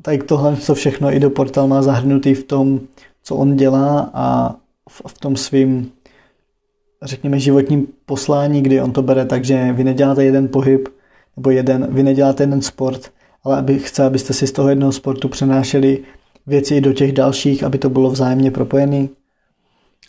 tak 0.01 0.23
tohle 0.23 0.57
co 0.57 0.75
všechno 0.75 1.13
i 1.13 1.19
do 1.19 1.29
portál 1.29 1.67
má 1.67 1.81
zahrnutý 1.81 2.33
v 2.33 2.43
tom, 2.43 2.79
co 3.23 3.35
on 3.35 3.55
dělá 3.55 4.11
a 4.13 4.55
v, 4.89 5.01
v 5.07 5.19
tom 5.19 5.35
svým 5.35 5.91
řekněme 7.03 7.39
životním 7.39 7.87
poslání, 8.05 8.61
kdy 8.61 8.81
on 8.81 8.91
to 8.91 9.01
bere 9.01 9.25
tak, 9.25 9.45
že 9.45 9.73
vy 9.73 9.83
neděláte 9.83 10.23
jeden 10.23 10.47
pohyb, 10.47 10.89
nebo 11.37 11.49
jeden, 11.49 11.87
vy 11.93 12.03
neděláte 12.03 12.43
jeden 12.43 12.61
sport, 12.61 13.11
ale 13.43 13.57
aby 13.57 13.79
chce, 13.79 14.03
abyste 14.03 14.33
si 14.33 14.47
z 14.47 14.51
toho 14.51 14.69
jednoho 14.69 14.91
sportu 14.91 15.29
přenášeli 15.29 16.03
věci 16.47 16.81
do 16.81 16.93
těch 16.93 17.11
dalších, 17.11 17.63
aby 17.63 17.77
to 17.77 17.89
bylo 17.89 18.09
vzájemně 18.09 18.51
propojené. 18.51 19.07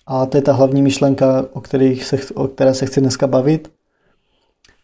A 0.07 0.27
to 0.27 0.37
je 0.37 0.43
ta 0.43 0.53
hlavní 0.53 0.83
myšlenka, 0.83 1.47
o, 1.53 1.61
kterých 1.61 2.05
se, 2.05 2.19
o 2.35 2.49
které 2.49 2.75
se 2.75 2.87
chci 2.87 3.01
dneska 3.01 3.27
bavit. 3.27 3.73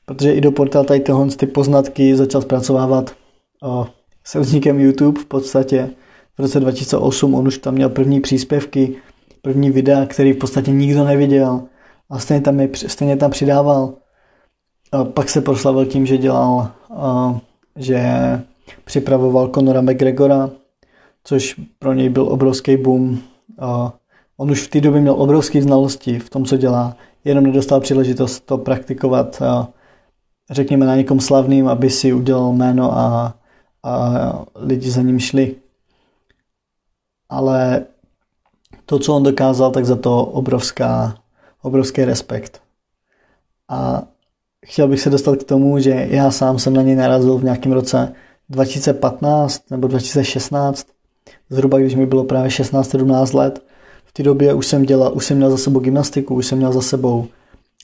Protože 0.06 0.32
i 0.32 0.40
do 0.40 0.52
portál 0.52 0.84
tady 0.84 1.00
tyhle 1.00 1.28
ty 1.28 1.46
poznatky 1.46 2.16
začal 2.16 2.42
zpracovávat 2.42 3.14
o, 3.62 3.86
se 4.24 4.40
vznikem 4.40 4.80
YouTube 4.80 5.20
v 5.20 5.24
podstatě. 5.24 5.90
V 6.38 6.40
roce 6.40 6.60
2008 6.60 7.34
on 7.34 7.48
už 7.48 7.58
tam 7.58 7.74
měl 7.74 7.88
první 7.88 8.20
příspěvky, 8.20 8.96
první 9.42 9.70
videa, 9.70 10.06
který 10.06 10.32
v 10.32 10.36
podstatě 10.36 10.70
nikdo 10.70 11.04
neviděl 11.04 11.62
a 12.10 12.18
stejně 12.18 12.40
tam, 12.40 12.60
je, 12.60 12.68
stejně 12.86 13.16
tam 13.16 13.30
přidával. 13.30 13.94
A 14.92 15.04
pak 15.04 15.28
se 15.28 15.40
proslavil 15.40 15.86
tím, 15.86 16.06
že 16.06 16.18
dělal, 16.18 16.70
a, 16.90 17.38
že 17.76 18.02
připravoval 18.84 19.48
Conora 19.48 19.80
McGregora, 19.80 20.50
což 21.24 21.60
pro 21.78 21.92
něj 21.92 22.08
byl 22.08 22.28
obrovský 22.28 22.76
boom. 22.76 23.18
A 23.58 23.92
on 24.36 24.50
už 24.50 24.62
v 24.62 24.70
té 24.70 24.80
době 24.80 25.00
měl 25.00 25.14
obrovské 25.14 25.62
znalosti 25.62 26.18
v 26.18 26.30
tom, 26.30 26.44
co 26.44 26.56
dělá, 26.56 26.96
jenom 27.24 27.44
nedostal 27.44 27.80
příležitost 27.80 28.40
to 28.40 28.58
praktikovat, 28.58 29.42
a, 29.42 29.68
řekněme, 30.50 30.86
na 30.86 30.96
někom 30.96 31.20
slavným, 31.20 31.68
aby 31.68 31.90
si 31.90 32.12
udělal 32.12 32.52
jméno 32.52 32.98
a, 32.98 33.34
a 33.82 34.44
lidi 34.54 34.90
za 34.90 35.02
ním 35.02 35.18
šli. 35.18 35.56
Ale 37.28 37.86
to, 38.86 38.98
co 38.98 39.14
on 39.14 39.22
dokázal, 39.22 39.70
tak 39.70 39.84
za 39.84 39.96
to 39.96 40.24
obrovská, 40.24 41.14
obrovský 41.62 42.04
respekt. 42.04 42.62
A 43.68 44.02
chtěl 44.66 44.88
bych 44.88 45.00
se 45.00 45.10
dostat 45.10 45.36
k 45.36 45.44
tomu, 45.44 45.78
že 45.78 46.06
já 46.10 46.30
sám 46.30 46.58
jsem 46.58 46.74
na 46.74 46.82
něj 46.82 46.96
narazil 46.96 47.38
v 47.38 47.44
nějakém 47.44 47.72
roce 47.72 48.12
2015 48.48 49.70
nebo 49.70 49.88
2016, 49.88 50.86
zhruba 51.50 51.78
když 51.78 51.94
mi 51.94 52.06
bylo 52.06 52.24
právě 52.24 52.50
16-17 52.50 53.36
let. 53.36 53.62
V 54.04 54.12
té 54.12 54.22
době 54.22 54.54
už 54.54 54.66
jsem 54.66 54.82
dělal, 54.82 55.16
už 55.16 55.26
jsem 55.26 55.36
měl 55.36 55.50
za 55.50 55.56
sebou 55.56 55.80
gymnastiku, 55.80 56.34
už 56.34 56.46
jsem 56.46 56.58
měl 56.58 56.72
za 56.72 56.80
sebou 56.80 57.26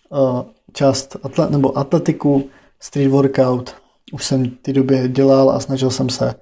uh, 0.09 0.43
část 0.73 1.17
atlet, 1.23 1.51
nebo 1.51 1.79
atletiku, 1.79 2.45
street 2.81 3.11
workout. 3.11 3.75
Už 4.13 4.25
jsem 4.25 4.45
v 4.45 4.57
té 4.63 4.73
době 4.73 5.09
dělal 5.09 5.51
a 5.51 5.61
snažil 5.61 5.91
jsem 5.91 6.09
se 6.09 6.35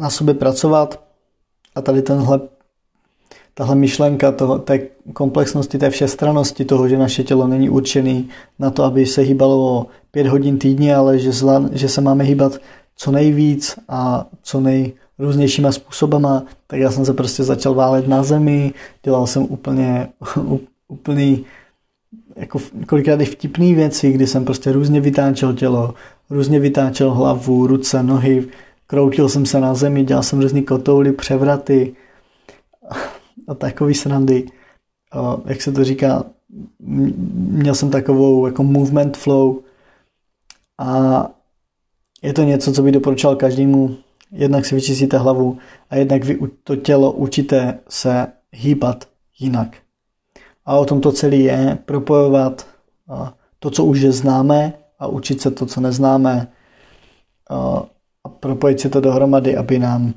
na 0.00 0.10
sobě 0.10 0.34
pracovat. 0.34 1.09
A 1.74 1.80
tady 1.80 2.02
tenhle 2.02 2.40
tahle 3.54 3.74
myšlenka 3.74 4.32
toho, 4.32 4.58
té 4.58 4.78
komplexnosti, 5.12 5.78
té 5.78 5.90
všestranosti 5.90 6.64
toho, 6.64 6.88
že 6.88 6.98
naše 6.98 7.24
tělo 7.24 7.46
není 7.46 7.70
určený 7.70 8.28
na 8.58 8.70
to, 8.70 8.84
aby 8.84 9.06
se 9.06 9.20
hýbalo 9.20 9.86
pět 10.10 10.26
hodin 10.26 10.58
týdně, 10.58 10.96
ale 10.96 11.18
že, 11.18 11.32
zla, 11.32 11.64
že 11.72 11.88
se 11.88 12.00
máme 12.00 12.24
hýbat 12.24 12.58
co 12.96 13.10
nejvíc 13.10 13.78
a 13.88 14.26
co 14.42 14.60
nejrůznějšíma 14.60 15.72
způsobama, 15.72 16.42
tak 16.66 16.80
já 16.80 16.90
jsem 16.90 17.04
se 17.04 17.14
prostě 17.14 17.44
začal 17.44 17.74
válet 17.74 18.08
na 18.08 18.22
zemi, 18.22 18.72
dělal 19.02 19.26
jsem 19.26 19.42
úplně 19.42 20.08
úplný 20.88 21.44
jako 22.36 22.58
kolikrát 22.86 23.20
i 23.20 23.24
vtipný 23.24 23.74
věci, 23.74 24.12
kdy 24.12 24.26
jsem 24.26 24.44
prostě 24.44 24.72
různě 24.72 25.00
vytáčel 25.00 25.54
tělo, 25.54 25.94
různě 26.30 26.60
vytáčel 26.60 27.10
hlavu, 27.10 27.66
ruce, 27.66 28.02
nohy, 28.02 28.48
kroutil 28.90 29.28
jsem 29.28 29.46
se 29.46 29.60
na 29.60 29.74
zemi, 29.74 30.04
dělal 30.04 30.22
jsem 30.22 30.40
různý 30.40 30.62
kotouly, 30.62 31.12
převraty, 31.12 31.96
a 33.48 33.54
takový 33.54 33.94
srandy. 33.94 34.46
Jak 35.46 35.62
se 35.62 35.72
to 35.72 35.84
říká, 35.84 36.24
měl 36.78 37.74
jsem 37.74 37.90
takovou 37.90 38.46
jako 38.46 38.62
movement 38.62 39.16
flow 39.16 39.58
a 40.78 41.26
je 42.22 42.32
to 42.32 42.42
něco, 42.42 42.72
co 42.72 42.82
bych 42.82 42.92
doporučoval 42.92 43.36
každému. 43.36 43.96
Jednak 44.32 44.66
si 44.66 44.74
vyčistíte 44.74 45.18
hlavu 45.18 45.58
a 45.90 45.96
jednak 45.96 46.24
vy 46.24 46.38
to 46.64 46.76
tělo 46.76 47.12
učíte 47.12 47.78
se 47.88 48.26
hýbat 48.52 49.04
jinak. 49.38 49.76
A 50.66 50.76
o 50.76 50.84
tom 50.84 51.00
to 51.00 51.12
celé 51.12 51.36
je 51.36 51.78
propojovat 51.84 52.66
to, 53.58 53.70
co 53.70 53.84
už 53.84 54.00
známe 54.00 54.72
a 54.98 55.06
učit 55.06 55.40
se 55.40 55.50
to, 55.50 55.66
co 55.66 55.80
neznáme 55.80 56.48
propojit 58.40 58.80
si 58.80 58.88
to 58.88 59.00
dohromady, 59.00 59.56
aby 59.56 59.78
nám 59.78 60.14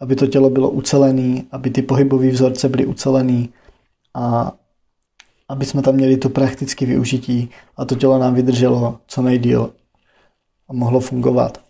aby 0.00 0.16
to 0.16 0.26
tělo 0.26 0.50
bylo 0.50 0.70
ucelené, 0.70 1.42
aby 1.50 1.70
ty 1.70 1.82
pohybové 1.82 2.30
vzorce 2.30 2.68
byly 2.68 2.86
ucelený 2.86 3.52
a 4.14 4.52
aby 5.48 5.64
jsme 5.64 5.82
tam 5.82 5.94
měli 5.94 6.16
to 6.16 6.28
praktické 6.28 6.86
využití 6.86 7.50
a 7.76 7.84
to 7.84 7.94
tělo 7.94 8.18
nám 8.18 8.34
vydrželo 8.34 8.98
co 9.06 9.22
nejdíl 9.22 9.72
a 10.68 10.72
mohlo 10.72 11.00
fungovat. 11.00 11.60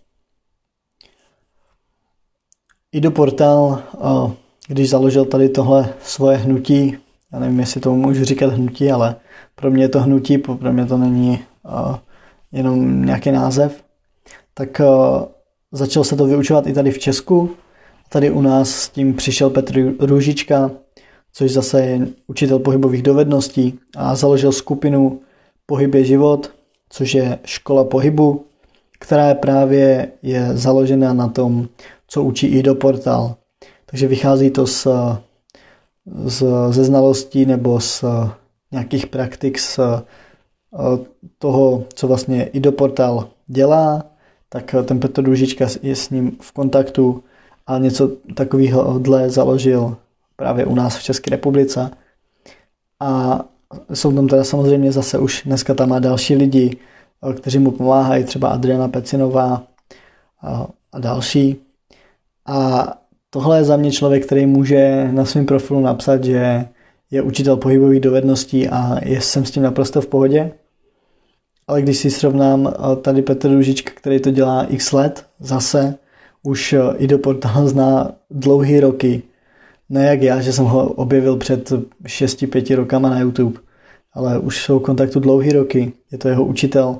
I 2.92 3.00
do 3.00 3.10
portál, 3.10 3.82
když 4.68 4.90
založil 4.90 5.24
tady 5.24 5.48
tohle 5.48 5.94
svoje 6.02 6.36
hnutí, 6.36 6.98
já 7.32 7.38
nevím, 7.38 7.60
jestli 7.60 7.80
tomu 7.80 7.96
můžu 7.96 8.24
říkat 8.24 8.52
hnutí, 8.52 8.90
ale 8.90 9.16
pro 9.54 9.70
mě 9.70 9.84
je 9.84 9.88
to 9.88 10.00
hnutí, 10.00 10.38
pro 10.38 10.72
mě 10.72 10.86
to 10.86 10.98
není 10.98 11.38
jenom 12.52 13.04
nějaký 13.04 13.30
název, 13.30 13.84
tak 14.54 14.80
začal 15.76 16.04
se 16.04 16.16
to 16.16 16.26
vyučovat 16.26 16.66
i 16.66 16.72
tady 16.72 16.90
v 16.90 16.98
Česku, 16.98 17.56
Tady 18.08 18.30
u 18.30 18.40
nás 18.40 18.70
s 18.70 18.88
tím 18.88 19.14
přišel 19.14 19.50
Petr 19.50 19.92
Růžička, 19.98 20.70
což 21.32 21.52
zase 21.52 21.80
je 21.80 22.08
učitel 22.26 22.58
pohybových 22.58 23.02
dovedností 23.02 23.78
a 23.96 24.14
založil 24.14 24.52
skupinu 24.52 25.20
Pohyb 25.66 25.94
je 25.94 26.04
život, 26.04 26.50
což 26.88 27.14
je 27.14 27.38
škola 27.44 27.84
pohybu, 27.84 28.44
která 28.98 29.28
je 29.28 29.34
právě 29.34 30.12
je 30.22 30.50
založena 30.52 31.12
na 31.12 31.28
tom, 31.28 31.68
co 32.08 32.22
učí 32.22 32.46
i 32.46 32.62
do 32.62 32.74
portál. 32.74 33.34
Takže 33.86 34.06
vychází 34.06 34.50
to 34.50 34.66
z, 34.66 34.86
z, 36.24 36.44
ze 36.70 36.84
znalostí 36.84 37.46
nebo 37.46 37.80
z 37.80 38.04
nějakých 38.72 39.06
praktik 39.06 39.58
z 39.58 39.78
toho, 41.38 41.84
co 41.94 42.08
vlastně 42.08 42.44
i 42.44 42.60
do 42.60 42.72
portál 42.72 43.28
dělá, 43.46 44.04
tak 44.48 44.74
ten 44.84 45.00
Petr 45.00 45.24
Růžička 45.24 45.66
je 45.82 45.96
s 45.96 46.10
ním 46.10 46.36
v 46.40 46.52
kontaktu 46.52 47.24
a 47.66 47.78
něco 47.78 48.10
takového 48.34 48.98
dle 48.98 49.30
založil 49.30 49.96
právě 50.36 50.66
u 50.66 50.74
nás 50.74 50.96
v 50.96 51.02
České 51.02 51.30
republice. 51.30 51.90
A 53.00 53.40
jsou 53.94 54.12
tam 54.12 54.28
teda 54.28 54.44
samozřejmě 54.44 54.92
zase 54.92 55.18
už 55.18 55.42
dneska 55.46 55.74
tam 55.74 55.88
má 55.88 55.98
další 55.98 56.36
lidi, 56.36 56.76
kteří 57.36 57.58
mu 57.58 57.70
pomáhají, 57.70 58.24
třeba 58.24 58.48
Adriana 58.48 58.88
Pecinová 58.88 59.62
a, 60.42 60.66
a 60.92 61.00
další. 61.00 61.56
A 62.46 62.86
tohle 63.30 63.58
je 63.58 63.64
za 63.64 63.76
mě 63.76 63.92
člověk, 63.92 64.26
který 64.26 64.46
může 64.46 65.08
na 65.12 65.24
svém 65.24 65.46
profilu 65.46 65.80
napsat, 65.80 66.24
že 66.24 66.68
je 67.10 67.22
učitel 67.22 67.56
pohybových 67.56 68.00
dovedností 68.00 68.68
a 68.68 69.00
jsem 69.04 69.44
s 69.44 69.50
tím 69.50 69.62
naprosto 69.62 70.00
v 70.00 70.06
pohodě. 70.06 70.52
Ale 71.68 71.82
když 71.82 71.96
si 71.96 72.10
srovnám 72.10 72.74
tady 73.02 73.22
Petr 73.22 73.48
Ružička, 73.48 73.90
který 73.94 74.20
to 74.20 74.30
dělá 74.30 74.64
x 74.64 74.92
let 74.92 75.26
zase, 75.40 75.98
už 76.42 76.72
eh, 76.72 76.80
i 76.96 77.06
do 77.06 77.18
portálu 77.18 77.68
zná 77.68 78.12
dlouhý 78.30 78.80
roky. 78.80 79.22
Ne 79.88 80.06
jak 80.06 80.22
já, 80.22 80.40
že 80.40 80.52
jsem 80.52 80.64
ho 80.64 80.92
objevil 80.92 81.36
před 81.36 81.72
6-5 82.04 82.76
rokama 82.76 83.10
na 83.10 83.20
YouTube, 83.20 83.60
ale 84.12 84.38
už 84.38 84.64
jsou 84.64 84.78
v 84.78 84.82
kontaktu 84.82 85.20
dlouhý 85.20 85.52
roky. 85.52 85.92
Je 86.12 86.18
to 86.18 86.28
jeho 86.28 86.44
učitel. 86.44 86.98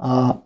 A 0.00 0.38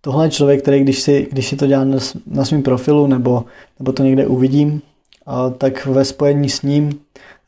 tohle 0.00 0.26
je 0.26 0.30
člověk, 0.30 0.62
který 0.62 0.80
když 0.80 1.00
si, 1.00 1.28
když 1.30 1.48
si 1.48 1.56
to 1.56 1.66
dělá 1.66 1.84
na, 2.26 2.44
svém 2.44 2.62
profilu 2.62 3.06
nebo, 3.06 3.44
nebo 3.78 3.92
to 3.92 4.02
někde 4.02 4.26
uvidím, 4.26 4.82
a 5.26 5.50
tak 5.50 5.86
ve 5.86 6.04
spojení 6.04 6.48
s 6.48 6.62
ním 6.62 7.00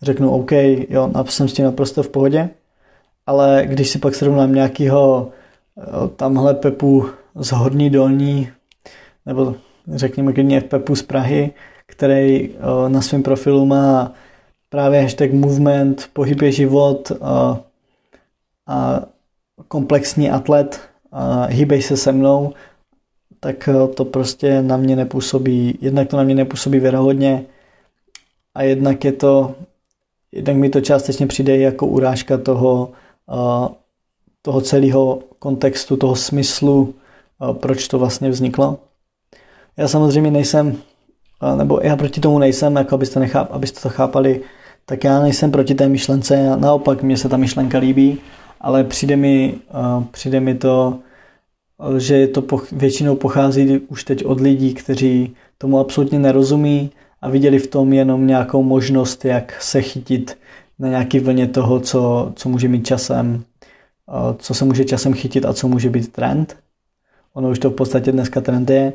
řeknu 0.02 0.30
OK, 0.30 0.52
jo, 0.88 1.11
jsem 1.25 1.49
s 1.49 1.52
tím 1.52 1.64
naprosto 1.64 2.02
v 2.02 2.09
pohodě, 2.09 2.50
ale 3.26 3.62
když 3.67 3.88
si 3.88 3.99
pak 3.99 4.14
srovnám 4.14 4.55
nějakýho 4.55 5.31
eh, 5.79 5.83
tamhle 6.17 6.55
Pepu 6.55 7.09
z 7.35 7.52
Horní 7.52 7.91
Dolní, 7.91 8.49
nebo 9.26 9.55
řekněme 9.95 10.33
klidně 10.33 10.61
Pepu 10.61 10.97
z 10.97 11.02
Prahy, 11.02 11.52
který 11.87 12.50
na 12.88 13.00
svém 13.00 13.23
profilu 13.23 13.67
má 13.67 14.12
právě 14.69 15.02
hashtag 15.02 15.33
movement, 15.33 16.09
pohyb 16.12 16.43
je 16.43 16.52
život 16.52 17.12
a, 17.23 17.61
a 18.67 19.02
komplexní 19.69 20.31
atlet, 20.31 20.81
a 21.12 21.45
hýbej 21.45 21.83
se 21.83 21.97
se 21.97 22.12
mnou, 22.12 22.52
tak 23.41 23.69
to 23.95 24.05
prostě 24.05 24.62
na 24.62 24.76
mě 24.76 24.97
nepůsobí, 24.97 25.79
jednak 25.81 26.09
to 26.09 26.17
na 26.17 26.23
mě 26.23 26.35
nepůsobí 26.35 26.81
věrohodně 26.81 27.45
a 28.55 28.62
jednak 28.62 29.05
je 29.05 29.12
to, 29.12 29.55
jednak 30.33 30.57
mi 30.57 30.71
to 30.71 30.81
částečně 30.81 31.26
přijde 31.26 31.57
jako 31.57 31.87
urážka 31.87 32.38
toho, 32.38 32.91
toho 34.43 34.61
celého 34.61 35.23
kontextu, 35.38 35.97
toho 35.97 36.17
smyslu, 36.17 36.95
proč 37.52 37.88
to 37.88 37.99
vlastně 37.99 38.31
vzniklo. 38.31 38.79
Já 39.76 39.88
samozřejmě 39.88 40.31
nejsem, 40.31 40.76
nebo 41.57 41.81
já 41.83 41.97
proti 41.97 42.21
tomu 42.21 42.38
nejsem, 42.38 42.76
jako 42.76 42.95
abyste, 42.95 43.21
necháp, 43.21 43.52
abyste 43.52 43.81
to 43.81 43.88
chápali, 43.88 44.41
tak 44.87 45.05
já 45.05 45.21
nejsem 45.21 45.50
proti 45.50 45.75
té 45.75 45.88
myšlence, 45.88 46.57
naopak 46.57 47.02
mně 47.02 47.17
se 47.17 47.29
ta 47.29 47.37
myšlenka 47.37 47.79
líbí, 47.79 48.19
ale 48.61 48.85
přijde 48.85 49.17
mi, 49.17 49.55
přijde 50.11 50.41
mi 50.41 50.55
to, 50.55 50.99
že 51.99 52.26
to 52.26 52.43
většinou 52.73 53.17
pochází 53.17 53.79
už 53.79 54.05
teď 54.05 54.25
od 54.25 54.41
lidí, 54.41 54.75
kteří 54.75 55.37
tomu 55.59 55.79
absolutně 55.79 56.19
nerozumí 56.19 56.91
a 57.23 57.29
viděli 57.29 57.59
v 57.59 57.67
tom 57.67 57.93
jenom 57.93 58.26
nějakou 58.26 58.62
možnost, 58.62 59.25
jak 59.25 59.62
se 59.62 59.83
chytit 59.83 60.38
na 60.83 60.89
nějaký 60.89 61.21
vlně 61.21 61.47
toho, 61.47 61.81
co, 61.81 62.33
co 62.37 62.49
může 62.49 62.69
mít 62.69 62.87
časem, 62.87 63.45
co 64.39 64.55
se 64.55 64.65
může 64.65 64.85
časem 64.85 65.15
chytit 65.15 65.45
a 65.45 65.53
co 65.53 65.69
může 65.69 65.91
být 65.91 66.12
trend. 66.12 66.57
Ono 67.35 67.51
už 67.51 67.59
to 67.59 67.71
v 67.71 67.75
podstatě 67.75 68.12
dneska 68.12 68.41
trend 68.41 68.71
je 68.71 68.93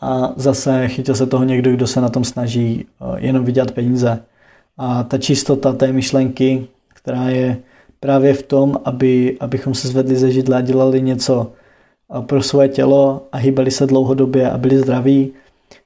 a 0.00 0.32
zase 0.36 0.88
chytil 0.88 1.14
se 1.14 1.26
toho 1.26 1.44
někdo, 1.44 1.72
kdo 1.72 1.86
se 1.86 2.00
na 2.00 2.08
tom 2.08 2.24
snaží 2.24 2.86
jenom 3.16 3.44
vydělat 3.44 3.70
peníze. 3.70 4.22
A 4.76 5.02
ta 5.02 5.18
čistota 5.18 5.72
té 5.72 5.92
myšlenky, 5.92 6.66
která 6.94 7.28
je 7.28 7.56
právě 8.00 8.34
v 8.34 8.42
tom, 8.42 8.80
aby, 8.84 9.36
abychom 9.40 9.74
se 9.74 9.88
zvedli 9.88 10.16
ze 10.16 10.30
židla 10.30 10.58
a 10.58 10.60
dělali 10.60 11.02
něco 11.02 11.52
pro 12.20 12.42
svoje 12.42 12.68
tělo 12.68 13.26
a 13.32 13.36
hýbali 13.36 13.70
se 13.70 13.86
dlouhodobě 13.86 14.50
a 14.50 14.58
byli 14.58 14.78
zdraví, 14.78 15.32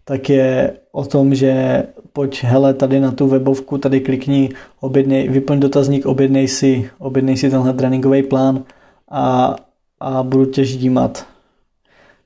tak 0.05 0.29
je 0.29 0.77
o 0.93 1.05
tom, 1.05 1.35
že 1.35 1.83
pojď 2.13 2.45
hele 2.45 2.75
tady 2.75 3.01
na 3.01 3.11
tu 3.11 3.29
webovku, 3.29 3.79
tady 3.79 4.01
klikni, 4.01 4.51
objednej, 4.81 5.29
vyplň 5.29 5.61
dotazník, 5.61 6.07
objednej 6.07 6.49
si, 6.49 6.91
objednej 6.99 7.37
si 7.37 7.51
tenhle 7.51 7.73
tréninkový 7.73 8.23
plán 8.23 8.65
a, 9.11 9.57
a 10.01 10.23
budu 10.23 10.47
tě 10.47 10.65
ždímat 10.65 11.27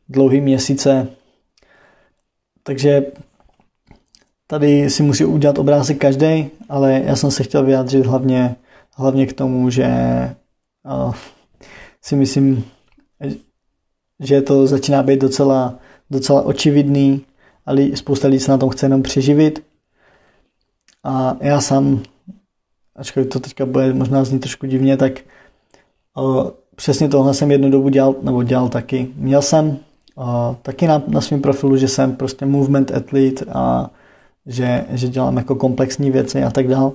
dlouhý 0.08 0.40
měsíce. 0.40 1.08
Takže 2.62 3.06
tady 4.46 4.90
si 4.90 5.02
musí 5.02 5.24
udělat 5.24 5.58
obrázek 5.58 5.98
každý, 5.98 6.50
ale 6.68 7.02
já 7.04 7.16
jsem 7.16 7.30
se 7.30 7.42
chtěl 7.42 7.64
vyjádřit 7.64 8.06
hlavně, 8.06 8.56
hlavně 8.94 9.26
k 9.26 9.32
tomu, 9.32 9.70
že 9.70 9.88
uh, 10.84 11.14
si 12.02 12.16
myslím, 12.16 12.64
že 14.20 14.42
to 14.42 14.66
začíná 14.66 15.02
být 15.02 15.20
docela, 15.20 15.78
docela 16.10 16.42
očividný, 16.42 17.24
ale 17.66 17.86
spousta 17.94 18.28
lidí 18.28 18.40
se 18.40 18.50
na 18.50 18.58
tom 18.58 18.70
chce 18.70 18.86
jenom 18.86 19.02
přeživit. 19.02 19.64
A 21.04 21.36
já 21.40 21.60
sám, 21.60 22.02
ačkoliv 22.96 23.28
to 23.28 23.40
teďka 23.40 23.66
bude 23.66 23.92
možná 23.92 24.24
znít 24.24 24.38
trošku 24.38 24.66
divně, 24.66 24.96
tak 24.96 25.12
o, 26.16 26.52
přesně 26.76 27.08
tohle 27.08 27.34
jsem 27.34 27.50
jednu 27.50 27.70
dobu 27.70 27.88
dělal, 27.88 28.14
nebo 28.22 28.42
dělal 28.42 28.68
taky. 28.68 29.08
Měl 29.16 29.42
jsem 29.42 29.78
o, 30.16 30.56
taky 30.62 30.86
na, 30.86 31.02
na 31.08 31.20
svém 31.20 31.42
profilu, 31.42 31.76
že 31.76 31.88
jsem 31.88 32.16
prostě 32.16 32.46
movement 32.46 32.90
athlete 32.90 33.44
a 33.52 33.90
že, 34.46 34.84
že 34.90 35.08
dělám 35.08 35.36
jako 35.36 35.54
komplexní 35.54 36.10
věci 36.10 36.42
a 36.42 36.50
tak 36.50 36.68
dál. 36.68 36.92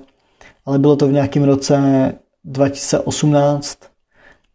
Ale 0.65 0.79
bylo 0.79 0.95
to 0.95 1.07
v 1.07 1.11
nějakém 1.11 1.43
roce 1.43 2.13
2018, 2.43 3.79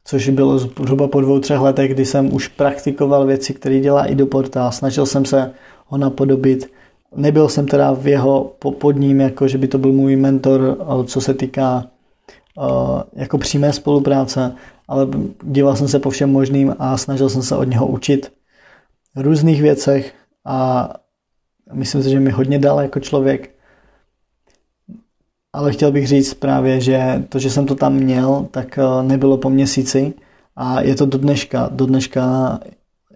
což 0.04 0.28
bylo 0.28 0.58
zhruba 0.58 1.08
po 1.08 1.20
dvou, 1.20 1.40
třech 1.40 1.60
letech, 1.60 1.94
kdy 1.94 2.04
jsem 2.04 2.34
už 2.34 2.48
praktikoval 2.48 3.26
věci, 3.26 3.54
které 3.54 3.80
dělá 3.80 4.04
i 4.06 4.14
do 4.14 4.26
porta. 4.26 4.70
Snažil 4.70 5.06
jsem 5.06 5.24
se 5.24 5.52
ho 5.86 5.98
napodobit. 5.98 6.72
Nebyl 7.16 7.48
jsem 7.48 7.66
teda 7.66 7.92
v 7.92 8.06
jeho 8.06 8.56
pod 8.78 8.96
ním, 8.96 9.20
jako 9.20 9.48
že 9.48 9.58
by 9.58 9.68
to 9.68 9.78
byl 9.78 9.92
můj 9.92 10.16
mentor, 10.16 10.86
co 11.06 11.20
se 11.20 11.34
týká 11.34 11.86
jako 13.12 13.38
přímé 13.38 13.72
spolupráce, 13.72 14.54
ale 14.88 15.08
díval 15.42 15.76
jsem 15.76 15.88
se 15.88 15.98
po 15.98 16.10
všem 16.10 16.32
možným 16.32 16.74
a 16.78 16.96
snažil 16.96 17.28
jsem 17.28 17.42
se 17.42 17.56
od 17.56 17.64
něho 17.64 17.86
učit 17.86 18.32
v 19.14 19.20
různých 19.20 19.62
věcech 19.62 20.14
a 20.44 20.88
myslím 21.72 22.02
si, 22.02 22.10
že 22.10 22.20
mi 22.20 22.30
hodně 22.30 22.58
dal 22.58 22.80
jako 22.80 23.00
člověk. 23.00 23.50
Ale 25.52 25.72
chtěl 25.72 25.92
bych 25.92 26.06
říct 26.06 26.34
právě, 26.34 26.80
že 26.80 27.24
to, 27.28 27.38
že 27.38 27.50
jsem 27.50 27.66
to 27.66 27.74
tam 27.74 27.94
měl, 27.94 28.48
tak 28.50 28.78
nebylo 29.02 29.38
po 29.38 29.50
měsíci 29.50 30.14
a 30.56 30.80
je 30.80 30.94
to 30.94 31.06
do 31.06 31.18
dneška. 31.18 31.68
Do 31.72 31.86
dneška 31.86 32.58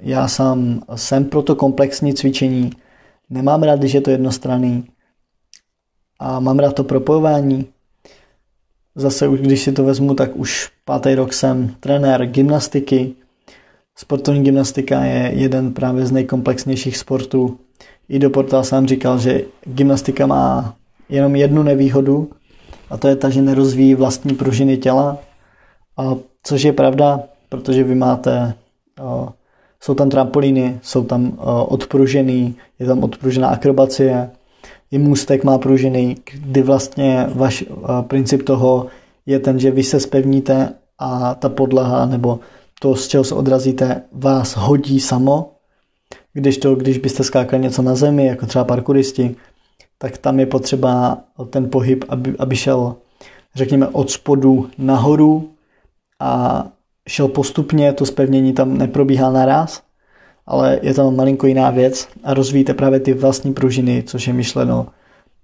já 0.01 0.29
sám 0.29 0.83
jsem 0.95 1.25
pro 1.25 1.43
to 1.43 1.55
komplexní 1.55 2.15
cvičení. 2.15 2.71
Nemám 3.31 3.63
rád, 3.63 3.79
když 3.79 3.93
je 3.93 4.01
to 4.01 4.11
jednostranný. 4.11 4.85
A 6.19 6.41
mám 6.41 6.59
rád 6.59 6.75
to 6.75 6.85
propojování. 6.85 7.67
Zase, 8.95 9.29
když 9.29 9.63
si 9.63 9.73
to 9.73 9.85
vezmu, 9.85 10.15
tak 10.15 10.37
už 10.37 10.71
pátý 10.85 11.15
rok 11.15 11.33
jsem 11.33 11.75
trenér 11.81 12.27
gymnastiky. 12.27 13.15
Sportovní 13.97 14.45
gymnastika 14.45 15.05
je 15.05 15.33
jeden 15.35 15.73
právě 15.73 16.07
z 16.07 16.13
nejkomplexnějších 16.13 16.97
sportů. 16.97 17.59
I 18.09 18.19
do 18.19 18.31
portál 18.31 18.65
sám 18.65 18.87
říkal, 18.87 19.19
že 19.19 19.45
gymnastika 19.65 20.27
má 20.27 20.77
jenom 21.09 21.37
jednu 21.37 21.63
nevýhodu 21.63 22.31
a 22.91 22.97
to 22.97 23.09
je 23.09 23.17
ta, 23.17 23.31
že 23.31 23.43
nerozvíjí 23.43 23.95
vlastní 23.95 24.35
pružiny 24.35 24.77
těla. 24.77 25.19
A 25.97 26.17
což 26.43 26.63
je 26.63 26.73
pravda, 26.73 27.21
protože 27.49 27.85
vy 27.85 27.95
máte 27.95 28.55
jsou 29.83 29.95
tam 29.95 30.11
trampolíny, 30.11 30.79
jsou 30.83 31.05
tam 31.05 31.27
uh, 31.29 31.33
odpružený, 31.69 32.55
je 32.79 32.87
tam 32.87 33.05
odpružená 33.05 33.49
akrobacie, 33.49 34.31
i 34.91 34.99
můstek 34.99 35.45
má 35.45 35.59
pružený, 35.59 36.17
kdy 36.33 36.63
vlastně 36.63 37.27
váš 37.35 37.63
uh, 37.63 38.03
princip 38.03 38.43
toho 38.43 38.87
je 39.27 39.39
ten, 39.39 39.59
že 39.59 39.71
vy 39.71 39.83
se 39.83 40.01
spevníte 40.01 40.73
a 40.99 41.35
ta 41.35 41.49
podlaha 41.49 42.07
nebo 42.07 42.41
to, 42.81 42.97
z 42.97 43.09
čeho 43.09 43.25
se 43.25 43.35
odrazíte, 43.35 44.03
vás 44.13 44.57
hodí 44.57 45.01
samo, 45.01 45.53
když 46.33 46.59
to, 46.59 46.75
když 46.75 46.99
byste 46.99 47.25
skákali 47.25 47.63
něco 47.63 47.83
na 47.83 47.95
zemi, 47.95 48.27
jako 48.27 48.47
třeba 48.47 48.65
parkouristi, 48.65 49.37
tak 49.99 50.19
tam 50.19 50.41
je 50.41 50.47
potřeba 50.47 51.19
ten 51.51 51.71
pohyb, 51.71 52.05
aby, 52.09 52.35
aby 52.39 52.57
šel, 52.57 52.97
řekněme, 53.55 53.89
od 53.89 54.11
spodu 54.11 54.71
nahoru 54.79 55.51
a 56.21 56.65
šel 57.11 57.29
postupně, 57.29 57.93
to 57.93 58.07
spevnění 58.07 58.53
tam 58.53 58.79
neprobíhá 58.79 59.31
naraz, 59.33 59.83
ale 60.47 60.79
je 60.83 60.95
tam 60.95 61.17
malinko 61.17 61.47
jiná 61.47 61.71
věc 61.71 62.09
a 62.25 62.35
rozvíjíte 62.35 62.75
právě 62.75 63.01
ty 63.01 63.15
vlastní 63.15 63.55
pružiny, 63.55 64.03
což 64.03 64.27
je 64.27 64.33
myšleno 64.33 64.87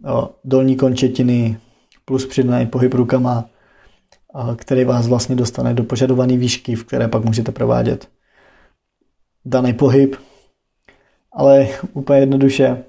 o 0.08 0.30
dolní 0.44 0.76
končetiny 0.76 1.58
plus 2.04 2.26
přidaný 2.26 2.66
pohyb 2.66 2.94
rukama, 2.94 3.44
který 4.56 4.84
vás 4.84 5.08
vlastně 5.08 5.36
dostane 5.36 5.74
do 5.74 5.84
požadované 5.84 6.36
výšky, 6.36 6.74
v 6.74 6.84
které 6.84 7.08
pak 7.08 7.24
můžete 7.24 7.52
provádět 7.52 8.08
daný 9.44 9.72
pohyb. 9.72 10.16
Ale 11.32 11.68
úplně 11.92 12.20
jednoduše, 12.20 12.84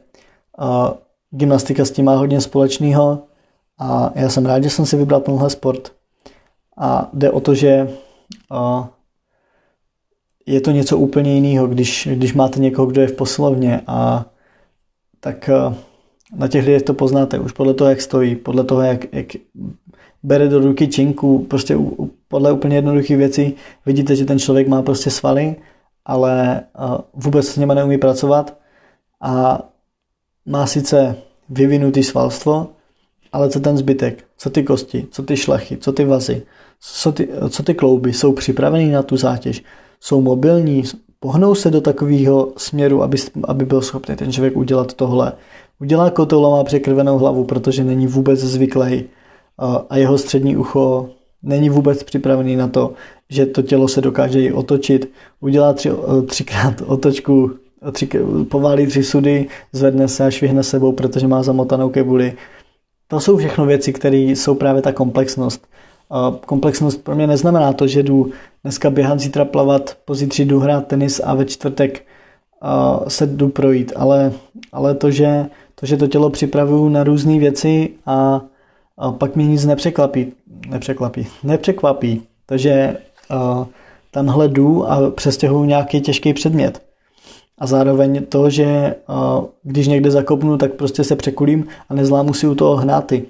gymnastika 1.31 1.85
s 1.85 1.91
tím 1.91 2.05
má 2.05 2.15
hodně 2.15 2.41
společného 2.41 3.23
a 3.79 4.11
já 4.15 4.29
jsem 4.29 4.45
rád, 4.45 4.63
že 4.63 4.69
jsem 4.69 4.85
si 4.85 4.97
vybral 4.97 5.21
tenhle 5.21 5.49
sport. 5.49 5.91
A 6.77 7.09
jde 7.13 7.31
o 7.31 7.39
to, 7.39 7.55
že 7.55 7.89
je 10.45 10.61
to 10.61 10.71
něco 10.71 10.97
úplně 10.97 11.35
jiného, 11.35 11.67
když, 11.67 12.07
když 12.11 12.33
máte 12.33 12.59
někoho, 12.59 12.87
kdo 12.87 13.01
je 13.01 13.07
v 13.07 13.15
poslovně 13.15 13.81
a 13.87 14.25
tak 15.19 15.49
na 16.35 16.47
těch 16.47 16.65
lidech 16.65 16.81
to 16.81 16.93
poznáte 16.93 17.39
už 17.39 17.51
podle 17.51 17.73
toho, 17.73 17.89
jak 17.89 18.01
stojí, 18.01 18.35
podle 18.35 18.63
toho, 18.63 18.81
jak, 18.81 19.13
jak 19.13 19.27
bere 20.23 20.47
do 20.47 20.59
ruky 20.59 20.87
činku, 20.87 21.45
prostě 21.49 21.77
podle 22.27 22.51
úplně 22.51 22.75
jednoduchých 22.75 23.17
věcí 23.17 23.53
vidíte, 23.85 24.15
že 24.15 24.25
ten 24.25 24.39
člověk 24.39 24.67
má 24.67 24.81
prostě 24.81 25.09
svaly, 25.09 25.55
ale 26.05 26.63
vůbec 27.13 27.47
s 27.47 27.57
něma 27.57 27.73
neumí 27.73 27.97
pracovat 27.97 28.57
a 29.21 29.61
má 30.45 30.67
sice 30.67 31.15
vyvinutý 31.49 32.03
svalstvo, 32.03 32.67
ale 33.31 33.49
co 33.49 33.59
ten 33.59 33.77
zbytek, 33.77 34.23
co 34.37 34.49
ty 34.49 34.63
kosti, 34.63 35.07
co 35.11 35.23
ty 35.23 35.37
šlachy, 35.37 35.77
co 35.77 35.93
ty 35.93 36.05
vazy, 36.05 36.45
co 36.81 37.11
ty, 37.11 37.29
co 37.49 37.63
ty 37.63 37.73
klouby 37.73 38.13
jsou 38.13 38.33
připravený 38.33 38.91
na 38.91 39.03
tu 39.03 39.17
zátěž, 39.17 39.63
jsou 39.99 40.21
mobilní, 40.21 40.83
pohnou 41.19 41.55
se 41.55 41.71
do 41.71 41.81
takového 41.81 42.53
směru, 42.57 43.03
aby, 43.03 43.17
aby 43.43 43.65
byl 43.65 43.81
schopný 43.81 44.15
ten 44.15 44.31
člověk 44.31 44.57
udělat 44.57 44.93
tohle. 44.93 45.33
Udělá 45.81 46.09
kotoula, 46.09 46.49
má 46.49 46.63
překrvenou 46.63 47.17
hlavu, 47.17 47.43
protože 47.43 47.83
není 47.83 48.07
vůbec 48.07 48.39
zvyklý 48.39 49.03
a 49.89 49.97
jeho 49.97 50.17
střední 50.17 50.57
ucho 50.57 51.09
není 51.43 51.69
vůbec 51.69 52.03
připravený 52.03 52.55
na 52.55 52.67
to, 52.67 52.93
že 53.29 53.45
to 53.45 53.61
tělo 53.61 53.87
se 53.87 54.01
dokáže 54.01 54.41
i 54.41 54.51
otočit, 54.51 55.11
udělá 55.39 55.73
tři, 55.73 55.91
třikrát 56.27 56.81
otočku, 56.85 57.51
tři, 57.91 58.09
poválí 58.49 58.87
tři 58.87 59.03
sudy, 59.03 59.47
zvedne 59.71 60.07
se 60.07 60.25
a 60.25 60.31
švihne 60.31 60.63
sebou, 60.63 60.91
protože 60.91 61.27
má 61.27 61.43
zamotanou 61.43 61.89
kebuli. 61.89 62.33
To 63.07 63.19
jsou 63.19 63.37
všechno 63.37 63.65
věci, 63.65 63.93
které 63.93 64.17
jsou 64.17 64.55
právě 64.55 64.81
ta 64.81 64.91
komplexnost. 64.91 65.67
Komplexnost 66.45 67.03
pro 67.03 67.15
mě 67.15 67.27
neznamená 67.27 67.73
to, 67.73 67.87
že 67.87 68.03
jdu 68.03 68.31
dneska 68.63 68.89
běhat, 68.89 69.19
zítra 69.19 69.45
plavat, 69.45 69.97
pozítří 70.05 70.45
jdu 70.45 70.59
hrát 70.59 70.87
tenis 70.87 71.21
a 71.23 71.33
ve 71.33 71.45
čtvrtek 71.45 72.05
se 73.07 73.27
jdu 73.27 73.49
projít, 73.49 73.93
ale, 73.95 74.33
ale 74.71 74.95
to, 74.95 75.11
že, 75.11 75.45
to, 75.75 75.85
že 75.85 75.97
to 75.97 76.07
tělo 76.07 76.29
připravuju 76.29 76.89
na 76.89 77.03
různé 77.03 77.39
věci 77.39 77.89
a, 78.05 78.41
a 78.97 79.11
pak 79.11 79.35
mě 79.35 79.47
nic 79.47 79.65
nepřekvapí, 79.65 80.33
nepřekvapí, 80.69 81.27
nepřekvapí, 81.43 82.21
takže 82.45 82.97
tamhle 84.11 84.47
jdu 84.47 84.91
a 84.91 85.11
přestěhuju 85.11 85.65
nějaký 85.65 86.01
těžký 86.01 86.33
předmět. 86.33 86.81
A 87.59 87.67
zároveň 87.67 88.25
to, 88.25 88.49
že 88.49 88.95
když 89.63 89.87
někde 89.87 90.11
zakopnu, 90.11 90.57
tak 90.57 90.73
prostě 90.73 91.03
se 91.03 91.15
překulím 91.15 91.67
a 91.89 91.93
nezlámu 91.93 92.33
si 92.33 92.47
u 92.47 92.55
toho 92.55 92.75
hnáty. 92.75 93.25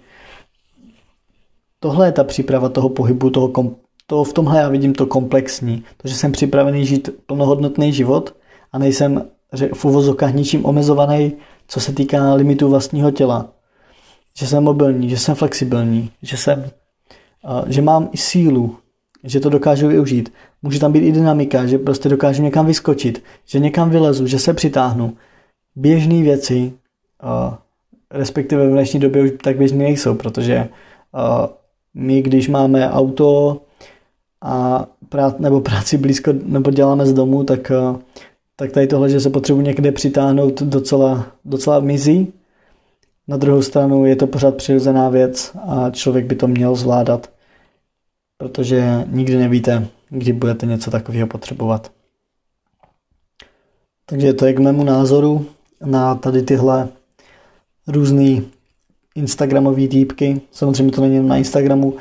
Tohle 1.80 2.08
je 2.08 2.12
ta 2.12 2.24
příprava 2.24 2.70
toho 2.70 2.90
pohybu, 2.90 3.30
toho, 3.30 3.48
kom, 3.48 3.76
to 4.08 4.24
v 4.24 4.34
tomhle 4.34 4.60
já 4.60 4.70
vidím 4.70 4.94
to 4.94 5.06
komplexní. 5.06 5.84
To, 5.98 6.08
že 6.08 6.16
jsem 6.16 6.32
připravený 6.32 6.86
žít 6.86 7.10
plnohodnotný 7.26 7.94
život 7.94 8.36
a 8.72 8.80
nejsem 8.80 9.26
v 9.74 9.86
uvozokách 9.86 10.34
ničím 10.34 10.66
omezovaný, 10.66 11.34
co 11.68 11.80
se 11.80 11.94
týká 11.94 12.34
limitu 12.34 12.70
vlastního 12.70 13.12
těla. 13.12 13.50
Že 14.38 14.48
jsem 14.48 14.64
mobilní, 14.64 15.10
že 15.10 15.18
jsem 15.18 15.36
flexibilní, 15.36 16.12
že, 16.22 16.38
jsem, 16.38 16.70
že 17.68 17.82
mám 17.82 18.10
i 18.12 18.18
sílu, 18.18 18.76
že 19.24 19.40
to 19.40 19.50
dokážu 19.50 19.88
využít. 19.88 20.34
Může 20.62 20.80
tam 20.80 20.92
být 20.92 21.08
i 21.08 21.12
dynamika, 21.12 21.66
že 21.66 21.78
prostě 21.78 22.10
dokážu 22.10 22.44
někam 22.44 22.66
vyskočit, 22.66 23.24
že 23.46 23.60
někam 23.60 23.90
vylezu, 23.90 24.28
že 24.28 24.40
se 24.40 24.54
přitáhnu. 24.54 25.18
Běžné 25.76 26.22
věci, 26.22 26.74
respektive 28.12 28.68
v 28.68 28.72
dnešní 28.72 29.00
době 29.00 29.24
už 29.24 29.32
tak 29.44 29.58
běžné 29.58 29.78
nejsou, 29.78 30.16
protože 30.16 30.70
my, 31.98 32.22
když 32.22 32.50
máme 32.50 32.92
auto 32.92 33.62
a 34.42 34.86
prát, 35.10 35.40
nebo 35.40 35.62
práci 35.62 35.98
blízko, 35.98 36.34
nebo 36.44 36.72
děláme 36.72 37.06
z 37.06 37.14
domu, 37.14 37.44
tak, 37.44 37.72
tak 38.56 38.72
tady 38.72 38.88
tohle, 38.88 39.10
že 39.10 39.20
se 39.20 39.30
potřebuji 39.30 39.62
někde 39.62 39.92
přitáhnout, 39.92 40.62
docela, 40.62 41.26
docela 41.46 41.80
mizí. 41.80 42.34
Na 43.28 43.38
druhou 43.38 43.62
stranu 43.62 44.06
je 44.06 44.16
to 44.16 44.28
pořád 44.28 44.56
přirozená 44.56 45.10
věc 45.10 45.52
a 45.68 45.90
člověk 45.90 46.26
by 46.26 46.36
to 46.36 46.48
měl 46.48 46.76
zvládat, 46.76 47.30
protože 48.38 49.06
nikdy 49.08 49.38
nevíte, 49.38 49.88
kdy 50.10 50.34
budete 50.34 50.66
něco 50.66 50.92
takového 50.92 51.28
potřebovat. 51.28 51.92
Takže 54.06 54.34
to 54.34 54.46
je 54.46 54.54
k 54.54 54.60
mému 54.60 54.84
názoru 54.84 55.46
na 55.86 56.16
tady 56.16 56.42
tyhle 56.42 56.88
různé 57.88 58.42
Instagramové 59.18 59.88
týpky. 59.88 60.42
Samozřejmě 60.52 60.92
to 60.92 61.02
není 61.02 61.14
jenom 61.14 61.28
na 61.28 61.38
Instagramu. 61.38 61.94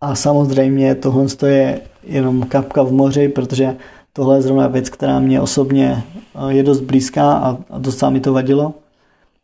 A 0.00 0.14
samozřejmě 0.14 0.94
tohle 0.94 1.26
je 1.46 1.80
jenom 2.02 2.42
kapka 2.42 2.82
v 2.82 2.92
moři, 2.92 3.28
protože 3.28 3.76
tohle 4.12 4.36
je 4.36 4.42
zrovna 4.42 4.66
věc, 4.66 4.90
která 4.90 5.20
mě 5.20 5.40
osobně 5.40 6.02
eh, 6.34 6.52
je 6.52 6.62
dost 6.62 6.80
blízká 6.80 7.32
a, 7.32 7.58
a 7.70 7.78
docela 7.78 8.10
mi 8.10 8.20
to 8.20 8.32
vadilo. 8.32 8.74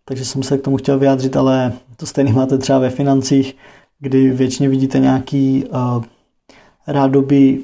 Takže 0.05 0.25
jsem 0.25 0.43
se 0.43 0.59
k 0.59 0.63
tomu 0.63 0.77
chtěl 0.77 0.99
vyjádřit, 0.99 1.37
ale 1.37 1.73
to 1.97 2.07
stejně 2.07 2.33
máte 2.33 2.59
třeba 2.59 2.79
ve 2.79 2.91
financích, 2.91 3.57
kdy 4.01 4.31
většině 4.31 4.69
vidíte 4.69 4.99
nějaký 4.99 5.65
uh, 5.65 6.05
rádoby 6.87 7.61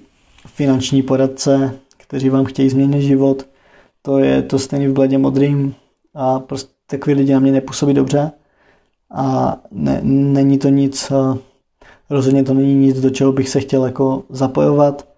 finanční 0.46 1.02
poradce, 1.02 1.74
kteří 1.96 2.28
vám 2.28 2.44
chtějí 2.44 2.70
změnit 2.70 3.02
život. 3.02 3.46
To 4.02 4.18
je 4.18 4.42
to 4.42 4.58
stejně 4.58 4.88
v 4.88 4.92
bledě 4.92 5.18
modrým 5.18 5.74
a 6.14 6.38
prostě 6.38 6.72
takový 6.86 7.16
lidi 7.16 7.32
na 7.32 7.40
mě 7.40 7.52
nepůsobí 7.52 7.94
dobře 7.94 8.30
a 9.14 9.56
ne, 9.70 10.00
není 10.02 10.58
to 10.58 10.68
nic, 10.68 11.12
eh, 11.12 11.38
rozhodně 12.10 12.44
to 12.44 12.54
není 12.54 12.74
nic, 12.74 13.00
do 13.00 13.10
čeho 13.10 13.32
bych 13.32 13.48
se 13.48 13.60
chtěl 13.60 13.84
jako 13.84 14.22
zapojovat. 14.30 15.08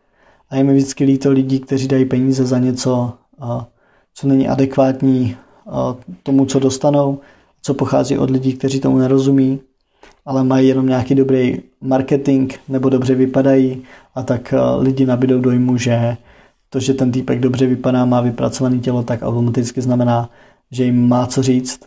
A 0.50 0.56
je 0.56 0.64
mi 0.64 0.74
vždycky 0.74 1.04
líto 1.04 1.30
lidí, 1.30 1.60
kteří 1.60 1.88
dají 1.88 2.04
peníze 2.04 2.46
za 2.46 2.58
něco, 2.58 3.12
eh, 3.42 3.64
co 4.14 4.26
není 4.26 4.48
adekvátní 4.48 5.36
eh, 5.66 5.70
tomu, 6.22 6.46
co 6.46 6.58
dostanou, 6.58 7.18
co 7.62 7.74
pochází 7.74 8.18
od 8.18 8.30
lidí, 8.30 8.52
kteří 8.52 8.80
tomu 8.80 8.98
nerozumí, 8.98 9.60
ale 10.26 10.44
mají 10.44 10.68
jenom 10.68 10.86
nějaký 10.86 11.14
dobrý 11.14 11.60
marketing 11.80 12.52
nebo 12.68 12.88
dobře 12.88 13.14
vypadají 13.14 13.82
a 14.14 14.22
tak 14.22 14.54
lidi 14.78 15.06
nabídou 15.06 15.40
dojmu, 15.40 15.76
že 15.76 16.16
to, 16.70 16.80
že 16.80 16.94
ten 16.94 17.12
týpek 17.12 17.40
dobře 17.40 17.66
vypadá, 17.66 18.04
má 18.04 18.20
vypracované 18.20 18.78
tělo, 18.78 19.02
tak 19.02 19.22
automaticky 19.22 19.80
znamená, 19.80 20.30
že 20.70 20.84
jim 20.84 21.08
má 21.08 21.26
co 21.26 21.42
říct 21.42 21.80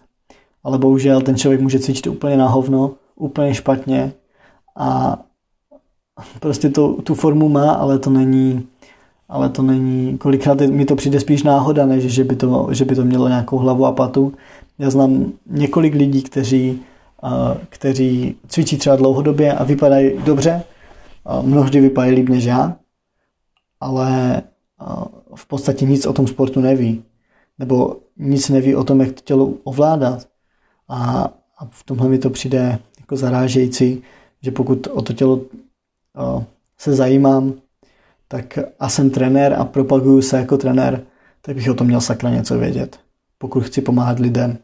ale 0.64 0.78
bohužel 0.78 1.22
ten 1.22 1.38
člověk 1.38 1.62
může 1.62 1.80
cvičit 1.80 2.08
úplně 2.08 2.38
na 2.38 2.48
hovno, 2.48 2.92
úplně 3.16 3.54
špatně 3.54 4.14
a 4.76 5.20
prostě 6.40 6.70
to, 6.70 6.94
tu 6.94 7.16
formu 7.16 7.50
má, 7.50 7.72
ale 7.72 8.00
to 8.00 8.10
není, 8.10 8.68
ale 9.30 9.50
to 9.50 9.62
není, 9.62 10.18
kolikrát 10.18 10.62
mi 10.62 10.86
to 10.86 10.96
přijde 10.96 11.20
spíš 11.20 11.44
náhoda, 11.44 11.86
než 11.86 12.04
že 12.04 12.24
by 12.24 12.36
to, 12.36 12.68
že 12.72 12.86
by 12.86 12.96
to 12.96 13.06
mělo 13.06 13.28
nějakou 13.28 13.58
hlavu 13.58 13.86
a 13.86 13.92
patu. 13.92 14.34
Já 14.80 14.90
znám 14.90 15.32
několik 15.46 15.94
lidí, 15.94 16.24
kteří, 16.24 16.82
kteří 17.70 18.36
cvičí 18.48 18.78
třeba 18.78 18.96
dlouhodobě 18.96 19.54
a 19.54 19.64
vypadají 19.64 20.12
dobře, 20.26 20.64
mnohdy 21.42 21.80
vypadají 21.80 22.16
líp 22.16 22.30
než 22.30 22.44
já, 22.44 22.76
ale 23.80 24.42
v 25.36 25.48
podstatě 25.48 25.86
nic 25.86 26.06
o 26.06 26.14
tom 26.14 26.28
sportu 26.28 26.62
neví. 26.62 27.04
Nebo 27.60 27.96
nic 28.18 28.50
neví 28.50 28.76
o 28.76 28.84
tom, 28.84 29.02
jak 29.02 29.12
to 29.12 29.22
tělo 29.22 29.54
ovládat. 29.64 30.28
A, 30.88 31.30
a 31.58 31.66
v 31.70 31.84
tomhle 31.84 32.10
mi 32.10 32.18
to 32.18 32.30
přijde 32.30 32.80
jako 33.00 33.18
zarážející, 33.18 34.04
že 34.42 34.52
pokud 34.52 34.88
o 34.88 35.02
to 35.02 35.14
tělo 35.14 35.42
o, 36.18 36.46
se 36.78 36.96
zajímám, 36.96 37.54
tak 38.28 38.60
a 38.80 38.90
jsem 38.90 39.10
trenér 39.10 39.54
a 39.54 39.66
propaguju 39.66 40.22
se 40.22 40.38
jako 40.38 40.58
trenér, 40.58 41.04
tak 41.42 41.56
bych 41.56 41.70
o 41.70 41.74
tom 41.74 41.88
měl 41.88 42.02
sakra 42.02 42.30
něco 42.30 42.58
vědět, 42.58 43.00
pokud 43.38 43.64
chci 43.64 43.82
pomáhat 43.82 44.20
lidem. 44.20 44.58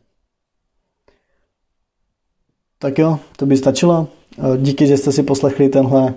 Tak 2.80 3.00
jo, 3.00 3.20
to 3.38 3.46
by 3.46 3.58
stačilo. 3.58 4.08
Díky, 4.58 4.88
že 4.88 4.98
jste 4.98 5.12
si 5.12 5.24
poslechli 5.24 5.70
tenhle, 5.70 6.14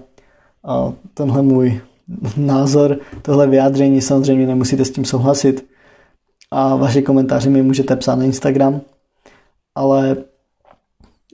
tenhle 1.15 1.43
můj 1.43 1.81
názor, 2.37 2.99
tohle 3.23 3.47
vyjádření. 3.47 4.01
Samozřejmě 4.01 4.47
nemusíte 4.47 4.85
s 4.85 4.91
tím 4.91 5.05
souhlasit. 5.05 5.67
A 6.51 6.77
vaše 6.77 7.03
komentáře 7.03 7.51
mi 7.51 7.63
můžete 7.63 7.97
psát 7.97 8.15
na 8.15 8.25
Instagram 8.25 8.81
ale 9.75 10.17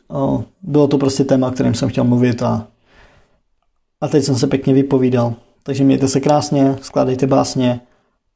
o, 0.08 0.44
bylo 0.62 0.88
to 0.88 0.98
prostě 0.98 1.24
téma, 1.24 1.48
o 1.48 1.50
kterém 1.50 1.74
jsem 1.74 1.88
chtěl 1.88 2.04
mluvit 2.04 2.42
a, 2.42 2.66
a 4.00 4.08
teď 4.08 4.24
jsem 4.24 4.36
se 4.36 4.46
pěkně 4.46 4.74
vypovídal. 4.74 5.34
Takže 5.62 5.84
mějte 5.84 6.08
se 6.08 6.20
krásně, 6.20 6.76
skládejte 6.82 7.26
básně 7.26 7.80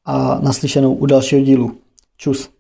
a 0.04 0.40
naslyšenou 0.40 0.94
u 0.94 1.06
dalšího 1.06 1.42
dílu. 1.42 1.78
Čus. 2.16 2.50